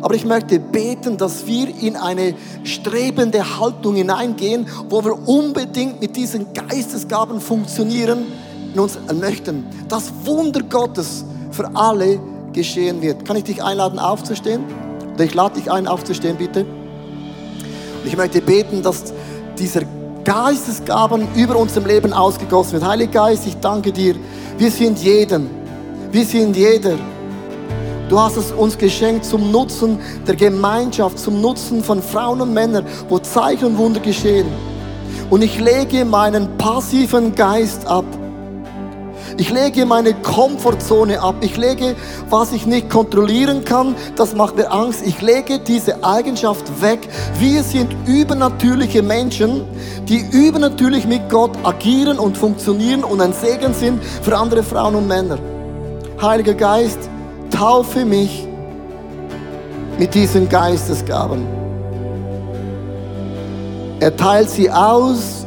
Aber 0.00 0.14
ich 0.14 0.24
möchte 0.24 0.58
beten, 0.58 1.16
dass 1.16 1.46
wir 1.46 1.68
in 1.80 1.94
eine 1.96 2.34
strebende 2.64 3.60
Haltung 3.60 3.94
hineingehen, 3.94 4.66
wo 4.88 5.04
wir 5.04 5.28
unbedingt 5.28 6.00
mit 6.00 6.16
diesen 6.16 6.52
Geistesgaben 6.52 7.40
funktionieren 7.40 8.26
in 8.74 8.80
uns 8.80 8.98
möchten. 9.20 9.66
Das 9.88 10.12
Wunder 10.24 10.62
Gottes 10.62 11.24
für 11.52 11.70
alle 11.74 12.20
geschehen 12.52 13.02
wird. 13.02 13.24
Kann 13.24 13.36
ich 13.36 13.44
dich 13.44 13.62
einladen, 13.62 13.98
aufzustehen? 13.98 14.64
Oder 15.14 15.24
ich 15.24 15.34
lade 15.34 15.60
dich 15.60 15.70
ein, 15.70 15.86
aufzustehen, 15.86 16.36
bitte. 16.36 16.60
Und 16.60 18.06
ich 18.06 18.16
möchte 18.16 18.40
beten, 18.40 18.82
dass 18.82 19.12
dieser 19.58 19.82
Geistesgaben 20.24 21.26
über 21.34 21.56
unserem 21.56 21.86
Leben 21.86 22.12
ausgegossen 22.12 22.74
wird. 22.74 22.86
Heiliger 22.86 23.12
Geist, 23.12 23.46
ich 23.46 23.56
danke 23.56 23.92
dir. 23.92 24.14
Wir 24.58 24.70
sind 24.70 24.98
jeden. 24.98 25.50
Wir 26.12 26.24
sind 26.24 26.56
jeder. 26.56 26.96
Du 28.08 28.18
hast 28.18 28.36
es 28.36 28.52
uns 28.52 28.78
geschenkt 28.78 29.24
zum 29.24 29.50
Nutzen 29.50 29.98
der 30.26 30.34
Gemeinschaft, 30.34 31.18
zum 31.18 31.40
Nutzen 31.40 31.84
von 31.84 32.02
Frauen 32.02 32.40
und 32.40 32.54
Männern, 32.54 32.86
wo 33.08 33.18
Zeichen 33.18 33.66
und 33.66 33.78
Wunder 33.78 34.00
geschehen. 34.00 34.46
Und 35.28 35.42
ich 35.42 35.60
lege 35.60 36.04
meinen 36.06 36.56
passiven 36.56 37.34
Geist 37.34 37.86
ab. 37.86 38.06
Ich 39.38 39.50
lege 39.50 39.86
meine 39.86 40.14
Komfortzone 40.14 41.22
ab. 41.22 41.36
Ich 41.42 41.56
lege, 41.56 41.94
was 42.28 42.52
ich 42.52 42.66
nicht 42.66 42.90
kontrollieren 42.90 43.64
kann, 43.64 43.94
das 44.16 44.34
macht 44.34 44.56
mir 44.56 44.68
Angst. 44.68 45.06
Ich 45.06 45.22
lege 45.22 45.60
diese 45.60 46.02
Eigenschaft 46.02 46.82
weg. 46.82 47.08
Wir 47.38 47.62
sind 47.62 47.94
übernatürliche 48.04 49.00
Menschen, 49.00 49.62
die 50.08 50.26
übernatürlich 50.32 51.06
mit 51.06 51.30
Gott 51.30 51.52
agieren 51.62 52.18
und 52.18 52.36
funktionieren 52.36 53.04
und 53.04 53.20
ein 53.20 53.32
Segen 53.32 53.72
sind 53.74 54.02
für 54.02 54.36
andere 54.36 54.64
Frauen 54.64 54.96
und 54.96 55.06
Männer. 55.06 55.38
Heiliger 56.20 56.54
Geist, 56.54 56.98
taufe 57.48 58.04
mich 58.04 58.44
mit 60.00 60.14
diesen 60.14 60.48
Geistesgaben. 60.48 61.46
Er 64.00 64.16
teilt 64.16 64.50
sie 64.50 64.68
aus, 64.68 65.46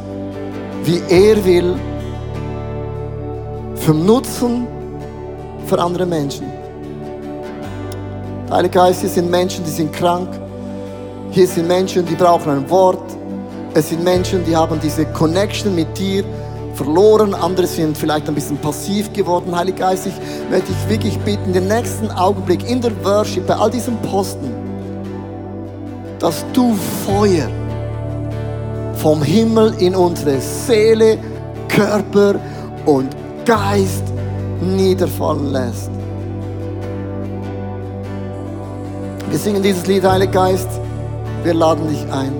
wie 0.82 1.02
er 1.10 1.44
will, 1.44 1.74
vom 3.84 4.06
Nutzen 4.06 4.66
für 5.66 5.78
andere 5.78 6.06
Menschen. 6.06 6.46
Heiliger 8.48 8.84
Geist, 8.84 9.00
hier 9.00 9.10
sind 9.10 9.28
Menschen, 9.28 9.64
die 9.64 9.70
sind 9.70 9.92
krank. 9.92 10.28
Hier 11.32 11.46
sind 11.48 11.66
Menschen, 11.66 12.06
die 12.06 12.14
brauchen 12.14 12.50
ein 12.50 12.70
Wort. 12.70 13.02
Es 13.74 13.88
sind 13.88 14.04
Menschen, 14.04 14.44
die 14.44 14.54
haben 14.54 14.78
diese 14.80 15.04
Connection 15.06 15.74
mit 15.74 15.98
dir 15.98 16.22
verloren. 16.74 17.34
Andere 17.34 17.66
sind 17.66 17.98
vielleicht 17.98 18.28
ein 18.28 18.34
bisschen 18.34 18.56
passiv 18.58 19.12
geworden. 19.12 19.56
Heiliger 19.56 19.90
Geist, 19.90 20.06
ich 20.06 20.14
möchte 20.48 20.68
dich 20.72 20.88
wirklich 20.88 21.18
bitten, 21.20 21.52
den 21.52 21.66
nächsten 21.66 22.08
Augenblick 22.12 22.68
in 22.70 22.80
der 22.80 22.92
Worship, 23.04 23.46
bei 23.48 23.56
all 23.56 23.70
diesen 23.70 23.96
Posten, 24.02 24.52
dass 26.20 26.44
du 26.52 26.76
Feuer 27.04 27.48
vom 28.94 29.22
Himmel 29.22 29.74
in 29.78 29.96
unsere 29.96 30.40
Seele, 30.40 31.18
Körper 31.66 32.36
und 32.86 33.08
Geist 33.44 34.04
niederfallen 34.60 35.52
lässt. 35.52 35.90
Wir 39.30 39.38
singen 39.38 39.62
dieses 39.62 39.86
Lied, 39.86 40.04
Heiliger 40.04 40.30
Geist. 40.30 40.68
Wir 41.42 41.54
laden 41.54 41.88
dich 41.88 42.04
ein. 42.12 42.32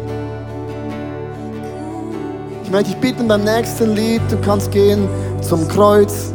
Ich 2.62 2.70
möchte 2.70 2.90
dich 2.90 3.00
bitten 3.00 3.26
beim 3.26 3.42
nächsten 3.42 3.96
Lied, 3.96 4.22
du 4.30 4.36
kannst 4.38 4.70
gehen 4.70 5.08
zum 5.40 5.66
Kreuz, 5.68 6.32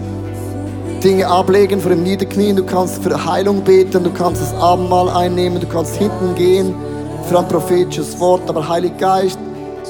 Dinge 1.04 1.28
ablegen, 1.28 1.80
vor 1.80 1.92
dem 1.92 2.04
Niederknien, 2.04 2.56
du 2.56 2.64
kannst 2.64 3.02
für 3.02 3.26
Heilung 3.26 3.64
beten, 3.64 4.04
du 4.04 4.12
kannst 4.12 4.42
das 4.42 4.54
Abendmahl 4.56 5.10
einnehmen, 5.10 5.62
du 5.62 5.68
kannst 5.68 5.96
hinten 5.96 6.36
gehen 6.36 6.76
für 7.30 7.40
ein 7.40 7.48
prophetisches 7.48 8.20
Wort, 8.20 8.42
aber 8.48 8.68
Heiliger 8.68 8.98
Geist, 8.98 9.40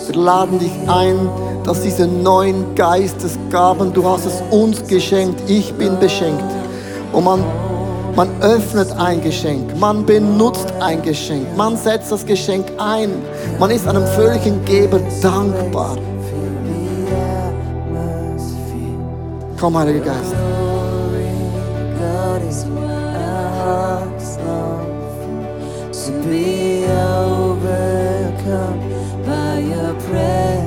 wir 0.08 0.16
laden 0.16 0.60
dich 0.60 0.72
ein, 0.88 1.30
dass 1.68 1.82
diese 1.82 2.08
neuen 2.08 2.74
Geistesgaben, 2.76 3.92
du 3.92 4.08
hast 4.08 4.26
es 4.26 4.42
uns 4.52 4.88
geschenkt, 4.88 5.42
ich 5.48 5.74
bin 5.74 6.00
beschenkt. 6.00 6.42
Und 7.12 7.26
man, 7.26 7.44
man 8.16 8.30
öffnet 8.42 8.90
ein 8.98 9.22
Geschenk, 9.22 9.78
man 9.78 10.06
benutzt 10.06 10.72
ein 10.80 11.02
Geschenk, 11.02 11.46
man 11.58 11.76
setzt 11.76 12.10
das 12.10 12.26
Geschenk 12.26 12.68
ein, 12.78 13.12
man 13.60 13.70
ist 13.70 13.86
einem 13.86 14.06
fröhlichen 14.08 14.64
Geber 14.64 15.02
dankbar. 15.22 15.98
Komm, 19.60 19.78
Heiliger 19.78 20.06
Geist. 20.06 20.34
Be 26.24 26.86
overcome 26.86 28.80
by 29.26 29.60
your 29.60 29.94
presence, 29.94 30.67